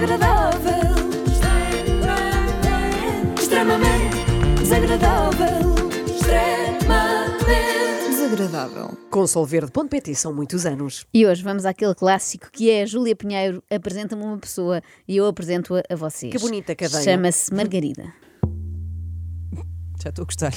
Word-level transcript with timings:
desagradável. 0.00 0.72
Extremamente 3.38 4.16
desagradável. 4.60 5.74
Extremamente 6.06 7.36
Desagradável. 8.10 8.98
Com 9.10 9.26
solverde.pt 9.26 10.14
são 10.14 10.34
muitos 10.34 10.66
anos. 10.66 11.06
E 11.14 11.26
hoje 11.26 11.42
vamos 11.42 11.64
àquele 11.64 11.94
clássico 11.94 12.50
que 12.52 12.70
é 12.70 12.82
a 12.82 12.86
Júlia 12.86 13.16
Pinheiro 13.16 13.62
apresenta-me 13.70 14.22
uma 14.22 14.36
pessoa 14.36 14.82
e 15.08 15.16
eu 15.16 15.26
apresento-a 15.26 15.82
a 15.88 15.96
vocês. 15.96 16.32
Que 16.32 16.38
bonita 16.38 16.74
cadeia. 16.74 17.02
Chama-se 17.02 17.54
Margarida. 17.54 18.12
Já 20.06 20.10
estou 20.10 20.22
a 20.22 20.26
gostar. 20.26 20.52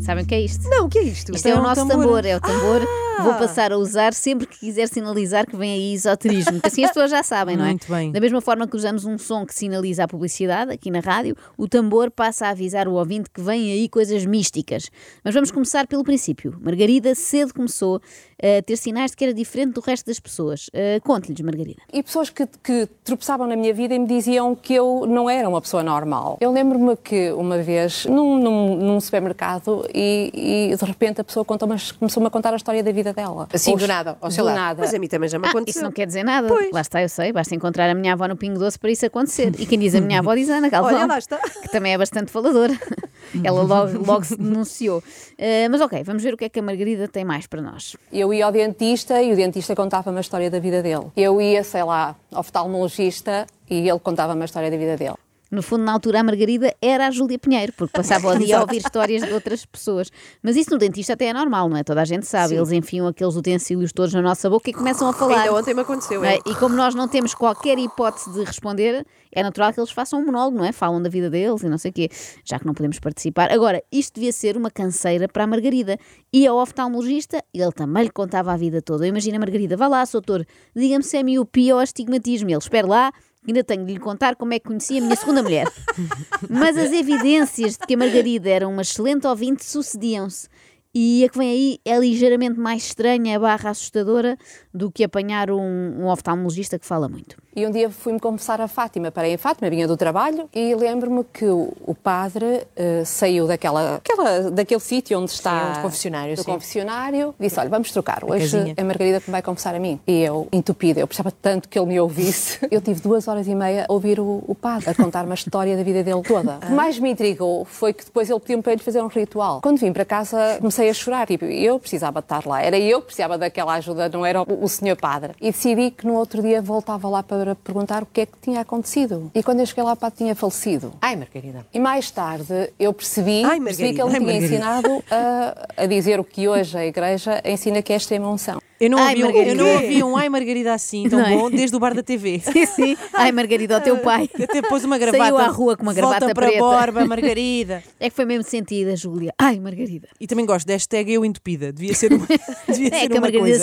Sabem 0.00 0.24
o 0.24 0.26
que 0.26 0.34
é 0.34 0.40
isto? 0.40 0.66
Não, 0.66 0.86
o 0.86 0.88
que 0.88 0.98
é 0.98 1.02
isto? 1.02 1.34
Isto 1.34 1.46
é 1.46 1.54
o 1.54 1.58
um 1.58 1.62
nosso 1.62 1.86
tambor. 1.86 2.04
tambor, 2.06 2.24
é 2.24 2.36
o 2.36 2.40
tambor. 2.40 2.80
Vou 3.22 3.34
passar 3.34 3.70
a 3.70 3.76
usar 3.76 4.12
sempre 4.12 4.44
que 4.46 4.58
quiser 4.58 4.88
sinalizar 4.88 5.46
que 5.46 5.56
vem 5.56 5.72
aí 5.72 5.94
esoterismo, 5.94 6.60
que 6.60 6.66
assim 6.66 6.84
as 6.84 6.90
pessoas 6.90 7.10
já 7.10 7.22
sabem, 7.22 7.56
não 7.56 7.64
é? 7.64 7.68
Muito 7.68 7.86
bem. 7.88 8.10
Da 8.10 8.18
mesma 8.18 8.40
forma 8.40 8.66
que 8.66 8.74
usamos 8.74 9.04
um 9.04 9.16
som 9.16 9.46
que 9.46 9.54
sinaliza 9.54 10.02
a 10.04 10.08
publicidade 10.08 10.72
aqui 10.72 10.90
na 10.90 10.98
rádio, 10.98 11.36
o 11.56 11.68
tambor 11.68 12.10
passa 12.10 12.46
a 12.46 12.50
avisar 12.50 12.88
o 12.88 12.94
ouvinte 12.94 13.30
que 13.30 13.40
vem 13.40 13.70
aí 13.70 13.88
coisas 13.88 14.26
místicas. 14.26 14.90
Mas 15.22 15.32
vamos 15.32 15.52
começar 15.52 15.86
pelo 15.86 16.02
princípio. 16.02 16.58
Margarida 16.60 17.14
cedo 17.14 17.54
começou 17.54 18.00
a 18.42 18.62
ter 18.62 18.76
sinais 18.76 19.12
de 19.12 19.16
que 19.16 19.24
era 19.24 19.32
diferente 19.32 19.74
do 19.74 19.80
resto 19.80 20.06
das 20.06 20.18
pessoas. 20.18 20.66
Uh, 20.68 21.00
Conte-lhes, 21.04 21.40
Margarida. 21.40 21.82
E 21.92 22.02
pessoas 22.02 22.30
que, 22.30 22.46
que 22.62 22.88
tropeçavam 23.04 23.46
na 23.46 23.54
minha 23.54 23.72
vida 23.72 23.94
e 23.94 23.98
me 23.98 24.08
diziam 24.08 24.56
que 24.56 24.74
eu 24.74 25.06
não 25.06 25.30
era 25.30 25.48
uma 25.48 25.60
pessoa 25.60 25.84
normal. 25.84 26.36
Eu 26.40 26.50
lembro-me 26.50 26.96
que 26.96 27.30
uma 27.30 27.58
vez, 27.58 28.06
num, 28.06 28.38
num- 28.38 28.93
num 28.94 29.00
supermercado, 29.00 29.86
e, 29.92 30.70
e 30.72 30.76
de 30.76 30.84
repente 30.84 31.20
a 31.20 31.24
pessoa 31.24 31.44
começou-me 31.44 32.26
a 32.26 32.30
contar 32.30 32.52
a 32.52 32.56
história 32.56 32.82
da 32.82 32.92
vida 32.92 33.12
dela. 33.12 33.48
Assim, 33.52 33.72
Ou- 33.72 33.76
do 33.76 33.86
nada, 33.86 34.16
ou 34.20 34.30
sei 34.30 34.42
do 34.42 34.46
lá. 34.46 34.54
nada. 34.54 34.80
Mas 34.80 34.94
a 34.94 34.98
mim 34.98 35.08
também 35.08 35.28
já 35.28 35.38
me 35.38 35.46
Ah, 35.46 35.50
aconteceu. 35.50 35.80
isso 35.80 35.82
não 35.84 35.92
quer 35.92 36.06
dizer 36.06 36.22
nada. 36.24 36.48
Pois. 36.48 36.70
Lá 36.72 36.80
está, 36.80 37.02
eu 37.02 37.08
sei. 37.08 37.32
Basta 37.32 37.54
encontrar 37.54 37.90
a 37.90 37.94
minha 37.94 38.12
avó 38.12 38.26
no 38.28 38.36
Pingo 38.36 38.58
Doce 38.58 38.78
para 38.78 38.90
isso 38.90 39.04
acontecer. 39.06 39.52
E 39.58 39.66
quem 39.66 39.78
diz 39.78 39.94
a 39.94 40.00
minha 40.00 40.20
avó 40.20 40.34
diz 40.34 40.48
Ana 40.48 40.68
Galvão. 40.68 40.94
Olha, 40.94 41.06
lá 41.06 41.18
está. 41.18 41.38
Que 41.38 41.68
também 41.70 41.92
é 41.92 41.98
bastante 41.98 42.30
faladora. 42.30 42.72
Ela 43.42 43.62
logo, 43.62 44.04
logo 44.06 44.22
se 44.24 44.36
denunciou. 44.36 45.02
Eh, 45.36 45.66
mas 45.68 45.80
ok, 45.80 46.02
vamos 46.04 46.22
ver 46.22 46.34
o 46.34 46.36
que 46.36 46.44
é 46.44 46.48
que 46.48 46.60
a 46.60 46.62
Margarida 46.62 47.08
tem 47.08 47.24
mais 47.24 47.46
para 47.46 47.60
nós. 47.60 47.96
Eu 48.12 48.32
ia 48.32 48.46
ao 48.46 48.52
dentista 48.52 49.20
e 49.20 49.32
o 49.32 49.36
dentista 49.36 49.74
contava-me 49.74 50.18
a 50.18 50.20
história 50.20 50.50
da 50.50 50.58
vida 50.60 50.82
dele. 50.82 51.06
Eu 51.16 51.40
ia, 51.40 51.64
sei 51.64 51.82
lá, 51.82 52.14
ao 52.32 52.40
oftalmologista 52.40 53.46
e 53.68 53.88
ele 53.88 53.98
contava-me 53.98 54.42
a 54.42 54.44
história 54.44 54.70
da 54.70 54.76
vida 54.76 54.96
dele. 54.96 55.14
No 55.54 55.62
fundo, 55.62 55.84
na 55.84 55.92
altura, 55.92 56.20
a 56.20 56.22
Margarida 56.24 56.74
era 56.82 57.06
a 57.06 57.10
Júlia 57.10 57.38
Pinheiro, 57.38 57.72
porque 57.76 57.92
passava 57.92 58.34
o 58.34 58.38
dia 58.38 58.58
a 58.58 58.62
ouvir 58.62 58.78
histórias 58.78 59.22
de 59.22 59.32
outras 59.32 59.64
pessoas. 59.64 60.10
Mas 60.42 60.56
isso 60.56 60.70
no 60.70 60.78
dentista 60.78 61.12
até 61.12 61.26
é 61.26 61.32
normal, 61.32 61.68
não 61.68 61.76
é? 61.76 61.84
Toda 61.84 62.02
a 62.02 62.04
gente 62.04 62.26
sabe. 62.26 62.54
Eles 62.56 62.72
enfiam 62.72 63.06
aqueles 63.06 63.36
utensílios 63.36 63.92
todos 63.92 64.12
na 64.12 64.20
nossa 64.20 64.50
boca 64.50 64.68
e 64.68 64.72
começam 64.72 65.08
a 65.08 65.12
falar. 65.12 65.42
Ainda 65.42 65.54
ontem 65.54 65.72
me 65.72 65.82
aconteceu. 65.82 66.24
É? 66.24 66.34
é. 66.34 66.38
E 66.44 66.54
como 66.56 66.74
nós 66.74 66.94
não 66.94 67.06
temos 67.06 67.34
qualquer 67.34 67.78
hipótese 67.78 68.32
de 68.32 68.42
responder, 68.42 69.06
é 69.30 69.42
natural 69.42 69.72
que 69.72 69.80
eles 69.80 69.90
façam 69.90 70.20
um 70.20 70.26
monólogo, 70.26 70.58
não 70.58 70.64
é? 70.64 70.72
Falam 70.72 71.00
da 71.00 71.08
vida 71.08 71.30
deles 71.30 71.62
e 71.62 71.68
não 71.68 71.78
sei 71.78 71.90
o 71.92 71.94
quê, 71.94 72.10
já 72.44 72.58
que 72.58 72.66
não 72.66 72.74
podemos 72.74 72.98
participar. 72.98 73.52
Agora, 73.52 73.82
isto 73.92 74.14
devia 74.14 74.32
ser 74.32 74.56
uma 74.56 74.70
canseira 74.70 75.28
para 75.28 75.44
a 75.44 75.46
Margarida. 75.46 75.98
E 76.32 76.46
ao 76.46 76.56
oftalmologista, 76.56 77.42
ele 77.54 77.70
também 77.70 78.04
lhe 78.04 78.10
contava 78.10 78.52
a 78.52 78.56
vida 78.56 78.82
toda. 78.82 79.06
Imagina 79.06 79.36
a 79.36 79.40
Margarida, 79.40 79.76
vá 79.76 79.86
lá, 79.86 80.04
doutor, 80.04 80.44
diga-me 80.74 81.04
se 81.04 81.16
é 81.16 81.22
miopia 81.22 81.74
ou 81.74 81.80
astigmatismo. 81.80 82.50
Ele, 82.50 82.58
espera 82.58 82.86
lá, 82.86 83.12
ainda 83.46 83.62
tenho 83.64 83.84
de 83.84 83.92
lhe 83.92 84.00
contar 84.00 84.36
como 84.36 84.54
é 84.54 84.58
que 84.58 84.66
conheci 84.66 84.98
a 84.98 85.00
minha 85.00 85.16
segunda 85.16 85.42
mulher. 85.42 85.70
Mas 86.48 86.76
as 86.76 86.92
evidências 86.92 87.76
de 87.76 87.86
que 87.86 87.94
a 87.94 87.96
Margarida 87.96 88.48
era 88.50 88.68
uma 88.68 88.82
excelente 88.82 89.26
ouvinte 89.26 89.64
sucediam-se. 89.64 90.48
E 90.94 91.24
a 91.24 91.28
que 91.28 91.36
vem 91.36 91.50
aí 91.50 91.78
é 91.84 91.98
ligeiramente 91.98 92.58
mais 92.58 92.84
estranha, 92.84 93.38
barra 93.40 93.70
assustadora, 93.70 94.38
do 94.72 94.92
que 94.92 95.02
apanhar 95.02 95.50
um, 95.50 95.60
um 95.60 96.06
oftalmologista 96.06 96.78
que 96.78 96.86
fala 96.86 97.08
muito. 97.08 97.36
E 97.56 97.64
um 97.66 97.70
dia 97.70 97.88
fui-me 97.88 98.18
confessar 98.18 98.60
a 98.60 98.66
Fátima. 98.66 99.12
Parei 99.12 99.32
em 99.32 99.36
Fátima, 99.36 99.70
vinha 99.70 99.86
do 99.86 99.96
trabalho, 99.96 100.48
e 100.52 100.74
lembro-me 100.74 101.24
que 101.32 101.44
o, 101.44 101.94
padre 101.94 102.66
eh, 102.74 103.04
saiu 103.04 103.46
daquela, 103.46 103.96
aquela, 103.96 104.50
daquele 104.50 104.80
sítio 104.80 105.18
onde 105.18 105.30
está... 105.30 105.74
do 105.74 105.82
confessionário, 105.82 106.34
Do 106.34 106.42
sim. 106.42 106.50
confessionário. 106.50 107.34
Disse, 107.38 107.60
olha, 107.60 107.68
vamos 107.68 107.92
trocar. 107.92 108.24
Hoje 108.24 108.50
casinha. 108.56 108.74
é 108.76 108.82
a 108.82 108.84
Margarida 108.84 109.20
que 109.20 109.28
me 109.28 109.32
vai 109.32 109.42
confessar 109.42 109.74
a 109.74 109.78
mim. 109.78 110.00
E 110.06 110.22
eu, 110.22 110.48
entupida, 110.52 111.00
eu 111.00 111.06
precisava 111.06 111.30
tanto 111.30 111.68
que 111.68 111.78
ele 111.78 111.86
me 111.86 112.00
ouvisse. 112.00 112.58
Eu 112.74 112.80
tive 112.80 113.00
duas 113.00 113.28
horas 113.28 113.46
e 113.46 113.54
meia 113.54 113.86
a 113.88 113.92
ouvir 113.92 114.18
o, 114.18 114.42
o 114.48 114.54
padre 114.54 114.90
a 114.90 114.94
contar 114.94 115.24
uma 115.24 115.34
história 115.34 115.76
da 115.76 115.82
vida 115.82 116.02
dele 116.02 116.22
toda. 116.22 116.58
O 116.64 116.66
que 116.66 116.72
mais 116.72 116.98
me 116.98 117.10
intrigou 117.10 117.64
foi 117.64 117.92
que 117.92 118.04
depois 118.04 118.28
ele 118.28 118.40
pediu-me 118.40 118.62
para 118.62 118.72
ele 118.72 118.82
fazer 118.82 119.00
um 119.00 119.06
ritual. 119.06 119.60
Quando 119.60 119.78
vim 119.78 119.92
para 119.92 120.04
casa, 120.04 120.56
comecei 120.58 120.83
a 120.90 120.94
chorar. 120.94 121.26
Tipo, 121.26 121.44
eu 121.44 121.78
precisava 121.78 122.20
de 122.20 122.24
estar 122.24 122.46
lá. 122.46 122.62
Era 122.62 122.78
eu 122.78 123.00
que 123.00 123.06
precisava 123.06 123.38
daquela 123.38 123.74
ajuda, 123.74 124.08
não 124.08 124.24
era 124.24 124.42
o, 124.42 124.68
senhor 124.68 124.96
padre. 124.96 125.32
E 125.40 125.50
decidi 125.50 125.90
que 125.90 126.06
no 126.06 126.14
outro 126.14 126.42
dia 126.42 126.60
voltava 126.60 127.08
lá 127.08 127.22
para 127.22 127.54
perguntar 127.54 128.02
o 128.02 128.06
que 128.06 128.22
é 128.22 128.26
que 128.26 128.38
tinha 128.40 128.60
acontecido. 128.60 129.30
E 129.34 129.42
quando 129.42 129.60
eu 129.60 129.66
cheguei 129.66 129.84
lá, 129.84 129.92
o 129.92 129.96
padre 129.96 130.18
tinha 130.18 130.34
falecido. 130.34 130.92
Ai, 131.00 131.16
Margarida. 131.16 131.66
E 131.72 131.78
mais 131.78 132.10
tarde 132.10 132.72
eu 132.78 132.92
percebi, 132.92 133.44
Ai, 133.44 133.60
percebi 133.60 133.94
que 133.94 134.02
ele 134.02 134.12
Ai, 134.12 134.20
tinha 134.20 134.36
ensinado 134.36 135.04
a, 135.10 135.82
a 135.82 135.86
dizer 135.86 136.20
o 136.20 136.24
que 136.24 136.48
hoje 136.48 136.76
a 136.76 136.86
Igreja 136.86 137.40
ensina 137.44 137.82
que 137.82 137.92
é 137.92 137.96
extrema 137.96 138.28
unção. 138.28 138.63
Eu 138.80 138.90
não, 138.90 138.98
Ai, 138.98 139.22
ouvi, 139.22 139.38
um, 139.38 139.42
eu 139.42 139.54
não 139.54 139.72
ouvi 139.74 140.02
um 140.02 140.16
Ai 140.16 140.28
Margarida 140.28 140.74
assim 140.74 141.08
tão 141.08 141.20
Não 141.20 141.26
é? 141.26 141.36
bom 141.36 141.50
desde 141.50 141.76
o 141.76 141.78
bar 141.78 141.94
da 141.94 142.02
TV. 142.02 142.40
Sim, 142.44 142.66
sim. 142.66 142.96
Ai, 143.12 143.30
Margarida, 143.30 143.78
o 143.78 143.80
teu 143.80 143.98
pai. 143.98 144.28
Até 144.42 144.62
pôs 144.62 144.84
uma 144.84 144.98
gravata. 144.98 145.22
Saiu 145.22 145.38
à 145.38 145.46
rua 145.46 145.76
com 145.76 145.84
uma 145.84 145.94
gravata 145.94 146.20
Volta 146.20 146.34
para 146.34 146.46
preta. 146.48 146.62
Borba, 146.62 147.04
Margarida. 147.06 147.82
É 148.00 148.10
que 148.10 148.16
foi 148.16 148.24
mesmo 148.24 148.42
sentida, 148.42 148.96
Júlia. 148.96 149.32
Ai, 149.38 149.60
Margarida. 149.60 150.08
E 150.20 150.26
também 150.26 150.44
gosto 150.44 150.66
da 150.66 150.72
hashtag 150.72 151.12
eu 151.12 151.24
entupida. 151.24 151.72
Devia 151.72 151.94
ser 151.94 152.12
uma, 152.12 152.26
devia 152.68 152.88
É 152.88 153.00
ser 153.00 153.08
que 153.08 153.12
a 153.12 153.16
uma 153.16 153.20
Margarida 153.20 153.58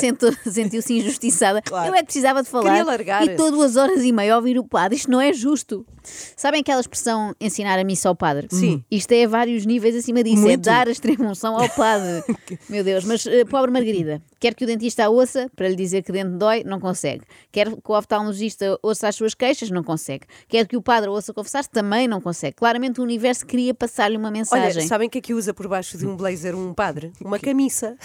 sentiu-se 0.50 0.94
injustiçada. 0.94 1.62
Claro. 1.62 1.90
Eu 1.90 1.96
é 1.96 2.00
que 2.00 2.06
precisava 2.06 2.42
de 2.42 2.50
falar. 2.50 2.70
Queria 2.70 2.86
largar. 2.86 3.28
E 3.28 3.32
estou 3.32 3.52
duas 3.52 3.76
horas 3.76 4.04
e 4.04 4.12
meia 4.12 4.36
ouvir 4.36 4.58
o 4.58 4.64
padre. 4.64 4.98
Isto 4.98 5.12
não 5.12 5.20
é 5.20 5.34
justo. 5.34 5.86
Sabem 6.04 6.62
aquela 6.62 6.82
expressão 6.82 7.36
ensinar 7.40 7.78
a 7.80 7.84
missa 7.84 8.10
ao 8.10 8.16
padre? 8.16 8.48
Sim. 8.52 8.84
Isto 8.90 9.12
é 9.12 9.26
a 9.26 9.28
vários 9.28 9.66
níveis 9.66 9.96
acima 9.96 10.24
disso. 10.24 10.44
É 10.44 10.48
Muito. 10.48 10.62
dar 10.62 10.88
a 10.88 10.92
extrema 10.92 11.30
unção 11.30 11.58
ao 11.58 11.70
padre. 11.70 12.24
Meu 12.70 12.84
Deus, 12.84 13.04
mas 13.04 13.26
eh, 13.26 13.46
pobre 13.46 13.72
Margarida. 13.72 14.22
Quer 14.40 14.56
que 14.56 14.64
o 14.64 14.68
dentista 14.68 15.06
a 15.06 15.10
ouça 15.10 15.50
para 15.56 15.68
lhe 15.70 15.76
dizer 15.76 16.04
que 16.04 16.12
dente 16.12 16.38
dói? 16.38 16.64
Não 16.64 16.80
consegue. 16.80 17.24
Quer 17.52 17.70
que 17.70 17.92
o 17.92 17.98
oftalmologista 17.98 18.78
ouça 18.82 19.08
as 19.08 19.16
suas 19.16 19.34
queixas? 19.34 19.70
Não 19.70 19.84
consegue. 19.84 20.26
Quer 20.48 20.68
que 20.68 20.76
o 20.76 20.82
padre 20.82 21.10
ouça 21.10 21.34
confessar-se? 21.34 21.70
Também 21.70 22.08
não 22.08 22.20
consegue. 22.20 22.56
Claramente 22.56 23.00
o 23.00 23.04
universo 23.04 23.46
queria 23.46 23.74
passar-lhe 23.74 24.18
uma 24.18 24.30
Olha, 24.30 24.38
mensagem. 24.38 24.88
sabem 24.88 25.08
o 25.08 25.12
que 25.12 25.20
é 25.20 25.22
que 25.22 25.34
usa 25.34 25.54
por 25.54 25.68
baixo 25.68 25.98
de 25.98 26.08
um 26.08 26.16
blazer 26.16 26.56
um 26.56 26.74
padre? 26.74 27.12
Uma 27.24 27.40
camisa. 27.40 27.96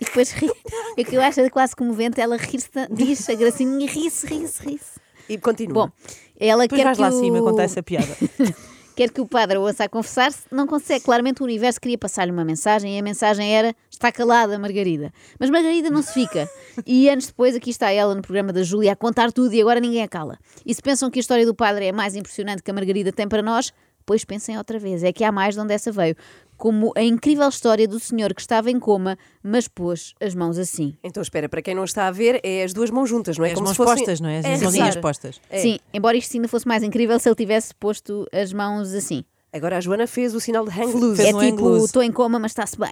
E 0.00 0.04
depois 0.04 0.30
ri. 0.32 0.48
O 0.48 1.04
que 1.04 1.16
eu 1.16 1.20
acho 1.20 1.40
é 1.40 1.50
quase 1.50 1.74
comovente 1.74 2.20
ela 2.20 2.36
rir-se, 2.36 2.70
diz 2.90 3.28
a 3.28 3.34
gracinha 3.34 3.84
e 3.84 3.86
ri-se, 3.86 4.26
ri-se, 4.26 4.62
ri-se. 4.62 5.00
E 5.28 5.38
continua. 5.38 5.86
Bom, 5.86 5.92
ela 6.38 6.62
Depois 6.62 6.82
quer 6.82 6.94
que, 6.94 7.00
lá 7.00 7.08
o... 7.08 7.10
acima 7.10 7.40
contar 7.40 7.64
essa 7.64 7.82
piada. 7.82 8.16
quer 8.96 9.10
que 9.10 9.20
o 9.20 9.26
padre 9.26 9.58
ouça 9.58 9.84
a 9.84 9.88
confessar-se, 9.88 10.40
não 10.50 10.66
consegue. 10.66 11.04
Claramente 11.04 11.42
o 11.42 11.44
universo 11.44 11.80
queria 11.80 11.98
passar-lhe 11.98 12.32
uma 12.32 12.44
mensagem 12.44 12.96
e 12.96 12.98
a 12.98 13.02
mensagem 13.02 13.54
era 13.54 13.74
está 13.90 14.10
calada, 14.10 14.58
Margarida. 14.58 15.12
Mas 15.38 15.50
Margarida 15.50 15.90
não 15.90 16.02
se 16.02 16.12
fica. 16.12 16.48
E 16.86 17.08
anos 17.08 17.26
depois 17.26 17.54
aqui 17.54 17.70
está 17.70 17.90
ela 17.90 18.14
no 18.14 18.22
programa 18.22 18.52
da 18.52 18.62
Júlia 18.62 18.92
a 18.92 18.96
contar 18.96 19.32
tudo 19.32 19.54
e 19.54 19.60
agora 19.60 19.80
ninguém 19.80 20.02
a 20.02 20.08
cala. 20.08 20.38
E 20.64 20.74
se 20.74 20.82
pensam 20.82 21.10
que 21.10 21.18
a 21.18 21.20
história 21.20 21.44
do 21.44 21.54
padre 21.54 21.86
é 21.86 21.92
mais 21.92 22.16
impressionante 22.16 22.62
que 22.62 22.70
a 22.70 22.74
Margarida 22.74 23.12
tem 23.12 23.28
para 23.28 23.42
nós, 23.42 23.72
pois 24.06 24.24
pensem 24.24 24.56
outra 24.56 24.78
vez. 24.78 25.04
É 25.04 25.12
que 25.12 25.22
há 25.22 25.30
mais 25.30 25.54
de 25.54 25.60
onde 25.60 25.74
essa 25.74 25.92
veio. 25.92 26.16
Como 26.58 26.92
a 26.96 27.02
incrível 27.02 27.48
história 27.48 27.86
do 27.88 28.00
senhor 28.00 28.34
que 28.34 28.40
estava 28.40 28.68
em 28.70 28.78
coma, 28.80 29.16
mas 29.42 29.68
pôs 29.68 30.12
as 30.20 30.34
mãos 30.34 30.58
assim. 30.58 30.94
Então 31.04 31.22
espera, 31.22 31.48
para 31.48 31.62
quem 31.62 31.72
não 31.74 31.84
está 31.84 32.08
a 32.08 32.10
ver, 32.10 32.40
é 32.42 32.64
as 32.64 32.72
duas 32.72 32.90
mãos 32.90 33.08
juntas, 33.08 33.38
não 33.38 33.44
é? 33.44 33.48
As 33.50 33.54
Como 33.54 33.66
mãos 33.66 33.70
se 33.70 33.76
fossem- 33.76 33.94
postas, 33.98 34.20
não 34.20 34.28
é? 34.28 34.38
As 34.40 34.44
É, 34.44 34.48
mãozinhas 34.58 34.74
claro. 34.88 35.00
postas. 35.00 35.40
É. 35.48 35.58
Sim, 35.60 35.78
embora 35.94 36.16
isto 36.16 36.36
ainda 36.36 36.48
fosse 36.48 36.66
mais 36.66 36.82
incrível 36.82 37.16
se 37.20 37.28
ele 37.28 37.36
tivesse 37.36 37.72
posto 37.76 38.26
as 38.32 38.52
mãos 38.52 38.92
assim. 38.92 39.24
Agora 39.52 39.76
a 39.78 39.80
Joana 39.80 40.06
fez 40.08 40.34
o 40.34 40.40
sinal 40.40 40.66
de 40.66 40.70
hang 40.78 40.92
loose. 40.92 41.16
Fez 41.22 41.28
é 41.32 41.34
um 41.34 41.40
tipo, 41.40 41.76
estou 41.84 42.02
em 42.02 42.10
coma, 42.12 42.38
mas 42.40 42.50
está-se 42.50 42.76
bem. 42.78 42.90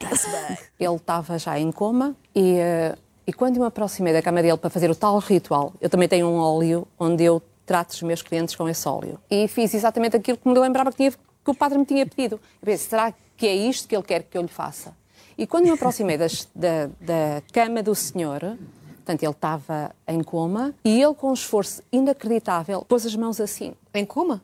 Ele 0.78 0.94
estava 0.94 1.36
já 1.38 1.58
em 1.58 1.70
coma 1.72 2.16
e, 2.34 2.54
eh, 2.58 2.94
e 3.26 3.32
quando 3.32 3.56
eu 3.56 3.62
me 3.62 3.66
aproximei 3.66 4.12
da 4.12 4.22
cama 4.22 4.40
dele 4.42 4.56
para 4.56 4.70
fazer 4.70 4.88
o 4.90 4.94
tal 4.94 5.18
ritual, 5.18 5.74
eu 5.80 5.90
também 5.90 6.08
tenho 6.08 6.26
um 6.28 6.36
óleo 6.38 6.86
onde 6.98 7.24
eu 7.24 7.42
trato 7.66 7.90
os 7.90 8.02
meus 8.02 8.22
clientes 8.22 8.54
com 8.54 8.68
esse 8.68 8.88
óleo. 8.88 9.18
E 9.28 9.48
fiz 9.48 9.74
exatamente 9.74 10.16
aquilo 10.16 10.38
que 10.38 10.48
me 10.48 10.56
lembrava 10.58 10.90
que, 10.92 10.96
tinha, 10.96 11.12
que 11.46 11.50
o 11.52 11.54
padre 11.54 11.78
me 11.78 11.86
tinha 11.86 12.04
pedido. 12.04 12.34
Eu 12.60 12.66
pensei, 12.66 12.88
será 12.90 13.14
que 13.36 13.46
é 13.46 13.54
isto 13.54 13.88
que 13.88 13.94
ele 13.96 14.02
quer 14.02 14.24
que 14.24 14.36
eu 14.36 14.42
lhe 14.42 14.48
faça? 14.48 14.94
E 15.38 15.46
quando 15.46 15.64
me 15.64 15.70
aproximei 15.70 16.18
das- 16.18 16.48
da, 16.54 16.86
da 17.00 17.42
cama 17.52 17.82
do 17.82 17.94
senhor, 17.94 18.40
portanto, 18.96 19.22
ele 19.22 19.30
estava 19.32 19.94
em 20.08 20.22
coma, 20.22 20.74
e 20.84 21.00
ele, 21.00 21.14
com 21.14 21.30
um 21.30 21.34
esforço 21.34 21.82
inacreditável, 21.92 22.82
pôs 22.88 23.06
as 23.06 23.14
mãos 23.14 23.40
assim. 23.40 23.72
Em 23.94 24.04
coma? 24.04 24.42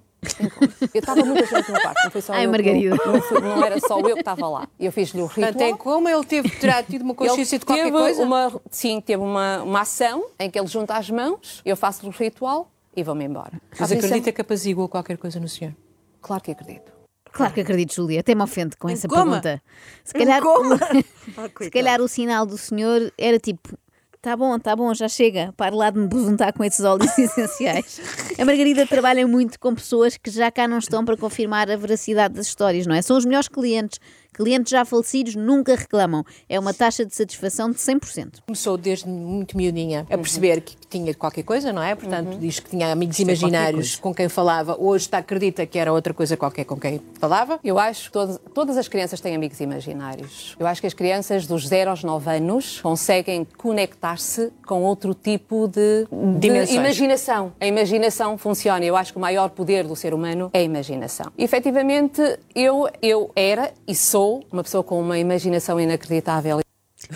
Eu 0.94 1.00
estava 1.00 1.24
muita 1.24 1.44
gente 1.46 1.72
no 1.72 1.80
quarto, 1.80 2.04
não 2.04 2.10
foi 2.12 2.20
só 2.20 2.32
Ai, 2.32 2.46
eu. 2.46 2.50
Margarida. 2.52 2.94
Não, 2.94 3.40
não 3.56 3.64
era 3.64 3.80
só 3.80 3.98
eu 3.98 4.14
que 4.14 4.20
estava 4.20 4.48
lá. 4.48 4.68
Eu 4.78 4.92
fiz-lhe 4.92 5.20
o 5.20 5.26
ritual. 5.26 5.50
Portanto, 5.52 5.68
em 5.68 5.76
coma 5.76 6.12
ele 6.12 6.24
teve, 6.24 6.48
terá 6.48 6.80
tido 6.80 7.02
uma 7.02 7.12
consciência 7.14 7.56
Ele 7.56 7.58
de 7.60 7.66
qualquer 7.66 7.90
coisa? 7.90 8.22
Uma, 8.22 8.60
sim, 8.70 9.00
teve 9.00 9.20
uma, 9.20 9.64
uma 9.64 9.80
ação 9.80 10.26
em 10.38 10.48
que 10.48 10.56
ele 10.56 10.68
junta 10.68 10.94
as 10.94 11.10
mãos, 11.10 11.60
eu 11.64 11.76
faço 11.76 12.06
o 12.06 12.10
ritual 12.10 12.70
e 12.94 13.02
vou-me 13.02 13.24
embora. 13.24 13.60
Mas 13.76 13.90
é- 13.90 13.96
acredita 13.96 14.30
que 14.30 14.40
apazigua 14.40 14.86
qualquer 14.88 15.16
coisa 15.16 15.40
no 15.40 15.48
senhor? 15.48 15.74
Claro 16.22 16.42
que 16.42 16.52
acredito. 16.52 16.92
Claro 17.32 17.52
que 17.52 17.60
acredito, 17.60 17.94
Júlia. 17.94 18.20
Até 18.20 18.34
me 18.34 18.42
ofende 18.42 18.76
com 18.76 18.88
essa 18.88 19.08
coma? 19.08 19.40
pergunta. 19.40 19.62
Se 20.04 20.12
calhar, 20.14 20.40
coma? 20.42 20.78
Ah, 21.36 21.48
se 21.60 21.70
calhar 21.70 22.00
o 22.00 22.08
sinal 22.08 22.44
do 22.46 22.56
senhor 22.58 23.12
era 23.18 23.38
tipo. 23.38 23.76
Tá 24.20 24.36
bom, 24.36 24.56
tá 24.56 24.76
bom, 24.76 24.94
já 24.94 25.08
chega. 25.08 25.52
Pare 25.56 25.74
lá 25.74 25.90
de 25.90 25.98
me 25.98 26.06
besuntar 26.06 26.52
com 26.52 26.62
esses 26.62 26.84
óleos 26.84 27.10
essenciais. 27.18 28.00
A 28.38 28.44
Margarida 28.44 28.86
trabalha 28.86 29.26
muito 29.26 29.58
com 29.58 29.74
pessoas 29.74 30.16
que 30.16 30.30
já 30.30 30.48
cá 30.50 30.68
não 30.68 30.78
estão 30.78 31.04
para 31.04 31.16
confirmar 31.16 31.68
a 31.68 31.76
veracidade 31.76 32.34
das 32.34 32.46
histórias, 32.46 32.86
não 32.86 32.94
é? 32.94 33.02
São 33.02 33.16
os 33.16 33.24
melhores 33.24 33.48
clientes. 33.48 33.98
Clientes 34.32 34.70
já 34.70 34.82
falecidos 34.84 35.34
nunca 35.34 35.76
reclamam. 35.76 36.24
É 36.48 36.58
uma 36.58 36.72
taxa 36.72 37.04
de 37.04 37.14
satisfação 37.14 37.70
de 37.70 37.76
100%. 37.76 38.40
Começou 38.46 38.78
desde 38.78 39.06
muito 39.06 39.56
miudinha 39.56 40.06
a 40.10 40.16
perceber 40.16 40.62
que 40.62 40.74
tinha 40.88 41.14
qualquer 41.14 41.42
coisa, 41.42 41.70
não 41.70 41.82
é? 41.82 41.94
Portanto, 41.94 42.38
diz 42.38 42.58
que 42.58 42.70
tinha 42.70 42.90
amigos 42.90 43.18
imaginários 43.18 43.96
com 43.96 44.14
quem 44.14 44.30
falava. 44.30 44.74
Hoje 44.78 45.04
está, 45.04 45.18
acredita 45.18 45.66
que 45.66 45.78
era 45.78 45.92
outra 45.92 46.14
coisa 46.14 46.34
qualquer 46.34 46.64
com 46.64 46.78
quem 46.78 47.00
falava. 47.20 47.60
Eu 47.62 47.78
acho 47.78 48.06
que 48.06 48.12
todas, 48.12 48.40
todas 48.54 48.76
as 48.78 48.88
crianças 48.88 49.20
têm 49.20 49.34
amigos 49.34 49.60
imaginários. 49.60 50.56
Eu 50.58 50.66
acho 50.66 50.80
que 50.80 50.86
as 50.86 50.94
crianças 50.94 51.46
dos 51.46 51.68
0 51.68 51.90
aos 51.90 52.02
9 52.02 52.30
anos 52.30 52.80
conseguem 52.80 53.46
conectar-se 53.58 54.50
com 54.66 54.82
outro 54.82 55.12
tipo 55.12 55.68
de, 55.68 56.06
de 56.38 56.48
imaginação. 56.74 57.52
A 57.60 57.66
imaginação 57.66 58.38
funciona. 58.38 58.82
Eu 58.82 58.96
acho 58.96 59.12
que 59.12 59.18
o 59.18 59.20
maior 59.20 59.50
poder 59.50 59.86
do 59.86 59.94
ser 59.94 60.14
humano 60.14 60.50
é 60.54 60.60
a 60.60 60.62
imaginação. 60.62 61.26
E, 61.36 61.44
efetivamente, 61.44 62.22
eu, 62.54 62.88
eu 63.02 63.30
era 63.36 63.72
e 63.86 63.94
sou 63.94 64.21
uma 64.50 64.62
pessoa 64.62 64.82
com 64.82 65.00
uma 65.00 65.18
imaginação 65.18 65.80
inacreditável. 65.80 66.60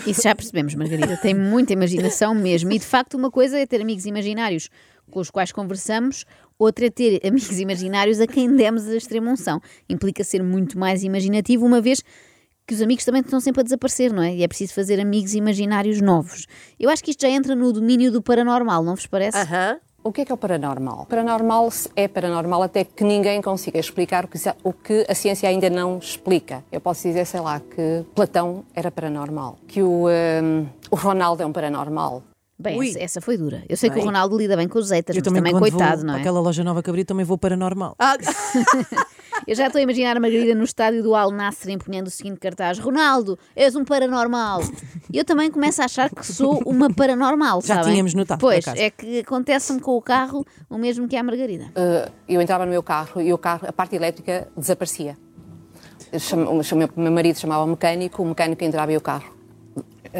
Isso 0.05 0.21
já 0.21 0.35
percebemos, 0.35 0.75
Margarida. 0.75 1.17
Tem 1.17 1.33
muita 1.33 1.73
imaginação 1.73 2.35
mesmo. 2.35 2.71
E 2.71 2.79
de 2.79 2.85
facto, 2.85 3.15
uma 3.15 3.31
coisa 3.31 3.57
é 3.57 3.65
ter 3.65 3.81
amigos 3.81 4.05
imaginários 4.05 4.69
com 5.09 5.19
os 5.19 5.29
quais 5.29 5.51
conversamos, 5.51 6.25
outra 6.59 6.87
é 6.87 6.89
ter 6.89 7.21
amigos 7.25 7.59
imaginários 7.59 8.19
a 8.19 8.27
quem 8.27 8.53
demos 8.55 8.87
a 8.87 8.95
extrema 8.95 9.31
unção. 9.31 9.61
Implica 9.89 10.23
ser 10.23 10.43
muito 10.43 10.77
mais 10.77 11.03
imaginativo, 11.03 11.65
uma 11.65 11.81
vez 11.81 12.03
que 12.67 12.73
os 12.73 12.81
amigos 12.81 13.05
também 13.05 13.21
estão 13.21 13.39
sempre 13.39 13.61
a 13.61 13.63
desaparecer, 13.63 14.11
não 14.11 14.21
é? 14.21 14.35
E 14.35 14.43
é 14.43 14.47
preciso 14.47 14.73
fazer 14.73 14.99
amigos 14.99 15.33
imaginários 15.33 16.01
novos. 16.01 16.45
Eu 16.77 16.89
acho 16.89 17.01
que 17.01 17.11
isto 17.11 17.21
já 17.21 17.29
entra 17.29 17.55
no 17.55 17.71
domínio 17.71 18.11
do 18.11 18.21
paranormal, 18.21 18.83
não 18.83 18.95
vos 18.95 19.07
parece? 19.07 19.37
Aham. 19.37 19.79
O 20.07 20.11
que 20.13 20.21
é 20.21 20.25
que 20.25 20.31
é 20.31 20.35
o 20.35 20.37
paranormal? 20.37 21.05
Paranormal 21.09 21.67
é 21.93 22.07
paranormal 22.07 22.63
até 22.63 22.85
que 22.85 23.03
ninguém 23.03 23.41
consiga 23.41 23.77
explicar 23.77 24.23
o 24.23 24.27
que, 24.29 24.37
se- 24.37 24.53
o 24.63 24.71
que 24.71 25.05
a 25.09 25.13
ciência 25.13 25.49
ainda 25.49 25.69
não 25.69 25.97
explica. 25.97 26.63
Eu 26.71 26.79
posso 26.79 27.05
dizer, 27.05 27.25
sei 27.25 27.41
lá, 27.41 27.59
que 27.59 28.05
Platão 28.15 28.63
era 28.73 28.89
paranormal, 28.89 29.57
que 29.67 29.83
o, 29.83 30.05
hum, 30.07 30.65
o 30.89 30.95
Ronaldo 30.95 31.43
é 31.43 31.45
um 31.45 31.51
paranormal. 31.51 32.23
Bem, 32.57 32.79
Ui. 32.79 32.93
essa, 32.97 33.19
foi 33.19 33.37
dura. 33.37 33.63
Eu 33.67 33.75
sei 33.75 33.89
que 33.89 33.95
o 33.97 33.99
Bem. 33.99 34.05
Ronaldo 34.05 34.37
lida 34.37 34.55
bem 34.55 34.67
com 34.67 34.79
os 34.79 34.89
haters, 34.89 35.17
Eu 35.17 35.21
mas 35.25 35.33
também, 35.33 35.53
também, 35.53 35.69
coitado, 35.71 35.97
vou 35.97 36.07
não 36.07 36.15
é? 36.15 36.19
àquela 36.21 36.39
loja 36.39 36.63
nova 36.63 36.81
que 36.81 36.89
abri, 36.89 37.03
também 37.03 37.25
vou 37.25 37.37
paranormal. 37.37 37.93
Ah, 37.99 38.15
Eu 39.47 39.55
já 39.55 39.67
estou 39.67 39.79
a 39.79 39.81
imaginar 39.81 40.17
a 40.17 40.19
Margarida 40.19 40.53
no 40.53 40.65
estádio 40.65 41.01
do 41.01 41.15
Al 41.15 41.31
Nassr 41.31 41.69
empunhando 41.69 42.07
o 42.09 42.11
seguinte 42.11 42.37
cartaz: 42.39 42.77
Ronaldo, 42.79 43.39
és 43.55 43.75
um 43.77 43.85
paranormal. 43.85 44.59
E 45.11 45.17
eu 45.17 45.23
também 45.23 45.49
começo 45.49 45.81
a 45.81 45.85
achar 45.85 46.09
que 46.09 46.25
sou 46.25 46.61
uma 46.65 46.93
paranormal, 46.93 47.61
Já 47.61 47.75
sabem? 47.75 47.91
tínhamos 47.91 48.13
notado, 48.13 48.39
por 48.39 48.47
Pois, 48.47 48.67
acaso. 48.67 48.81
é 48.83 48.89
que 48.91 49.19
acontece-me 49.19 49.79
com 49.79 49.91
o 49.91 50.01
carro 50.01 50.45
o 50.69 50.77
mesmo 50.77 51.07
que 51.07 51.15
à 51.15 51.23
Margarida. 51.23 51.63
Uh, 51.67 52.11
eu 52.27 52.41
entrava 52.41 52.65
no 52.65 52.71
meu 52.71 52.83
carro 52.83 53.21
e 53.21 53.31
o 53.31 53.37
carro, 53.37 53.65
a 53.67 53.71
parte 53.71 53.95
elétrica 53.95 54.49
desaparecia. 54.57 55.17
Eu 56.11 56.19
cham- 56.19 56.45
O 56.49 56.75
meu, 56.75 56.89
o 56.95 56.99
meu 57.01 57.11
marido 57.11 57.39
chamava 57.39 57.63
o 57.63 57.67
mecânico, 57.67 58.21
o 58.21 58.25
mecânico 58.25 58.63
entrava 58.65 58.91
e 58.91 58.97
o 58.97 59.01
carro 59.01 59.31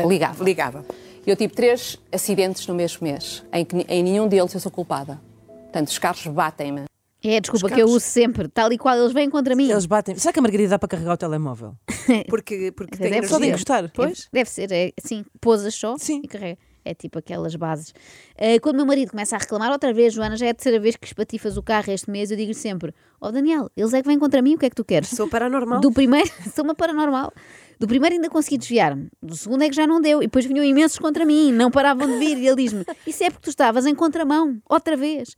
ligava. 0.08 0.44
Ligava. 0.44 0.86
Eu 1.26 1.36
tive 1.36 1.54
três 1.54 1.98
acidentes 2.14 2.66
no 2.68 2.74
mesmo 2.74 3.06
mês, 3.06 3.44
em 3.52 3.66
que 3.66 3.76
em 3.90 4.02
nenhum 4.04 4.28
deles 4.30 4.54
eu 4.54 4.60
sou 4.62 4.72
culpada. 4.72 5.20
Portanto, 5.64 5.88
os 5.90 5.98
carros 6.00 6.26
batem-me. 6.28 6.84
É, 7.30 7.42
desculpa, 7.42 7.70
que 7.70 7.82
eu 7.82 7.88
uso 7.88 8.00
sempre, 8.00 8.48
tal 8.48 8.72
e 8.72 8.78
qual 8.78 8.98
eles 8.98 9.12
vêm 9.12 9.30
contra 9.30 9.54
mim. 9.56 9.70
Eles 9.70 9.86
batem. 9.86 10.16
Será 10.16 10.32
que 10.32 10.40
a 10.40 10.42
Margarida 10.42 10.70
dá 10.70 10.80
para 10.80 10.88
carregar 10.88 11.14
o 11.14 11.18
telemóvel? 11.18 11.76
porque, 12.30 12.72
porque 12.72 12.96
Deve 12.98 13.10
tem 13.10 13.12
ser. 13.12 13.18
energia. 13.18 13.30
Podem 13.30 13.52
gostar. 13.52 13.92
Pois. 13.94 14.30
Deve 14.32 14.50
ser, 14.50 14.72
é 14.72 14.92
assim, 15.04 15.26
pousas 15.42 15.76
só 15.76 15.98
Sim. 15.98 16.22
e 16.24 16.28
carrega. 16.28 16.58
É 16.86 16.94
tipo 16.94 17.20
aquelas 17.20 17.54
bases. 17.54 17.94
Ah, 18.38 18.58
quando 18.62 18.76
o 18.76 18.78
meu 18.78 18.86
marido 18.86 19.12
começa 19.12 19.36
a 19.36 19.40
reclamar, 19.40 19.74
outra 19.74 19.92
vez, 19.92 20.14
Joana, 20.14 20.38
já 20.38 20.46
é 20.46 20.52
a 20.52 20.54
terceira 20.54 20.80
vez 20.80 20.96
que 20.96 21.06
espatifas 21.06 21.58
o 21.58 21.62
carro 21.62 21.92
este 21.92 22.10
mês, 22.10 22.32
eu 22.32 22.38
digo-lhe 22.38 22.56
sempre: 22.56 22.94
Ó 23.20 23.30
Daniel, 23.30 23.70
eles 23.76 23.94
é 23.94 24.02
que 24.02 24.08
vêm 24.08 24.18
contra 24.18 24.42
mim, 24.42 24.56
o 24.56 24.58
que 24.58 24.68
é 24.68 24.70
que 24.70 24.76
tu 24.76 24.86
queres? 24.86 25.10
Sou 25.10 25.28
paranormal. 25.28 25.82
Do 25.82 25.92
primeiro, 25.92 26.32
sou 26.56 26.64
uma 26.64 26.74
paranormal. 26.74 27.34
Do 27.78 27.88
primeiro 27.88 28.16
ainda 28.16 28.30
consegui 28.30 28.58
desviar-me. 28.58 29.10
Do 29.22 29.36
segundo 29.36 29.64
é 29.64 29.70
que 29.70 29.76
já 29.76 29.86
não 29.86 30.00
deu. 30.00 30.24
E 30.24 30.28
depois 30.28 30.46
vinham 30.46 30.64
imensos 30.64 30.98
contra 30.98 31.26
mim, 31.26 31.52
não 31.52 31.70
paravam 31.70 32.08
de 32.08 32.18
vir. 32.18 32.38
E 32.38 32.48
ele 32.48 32.56
diz-me: 32.56 32.86
Isso 33.06 33.22
é 33.22 33.30
porque 33.30 33.44
tu 33.44 33.50
estavas 33.50 33.86
em 33.86 33.94
contramão, 33.94 34.58
outra 34.70 34.96
vez. 34.96 35.36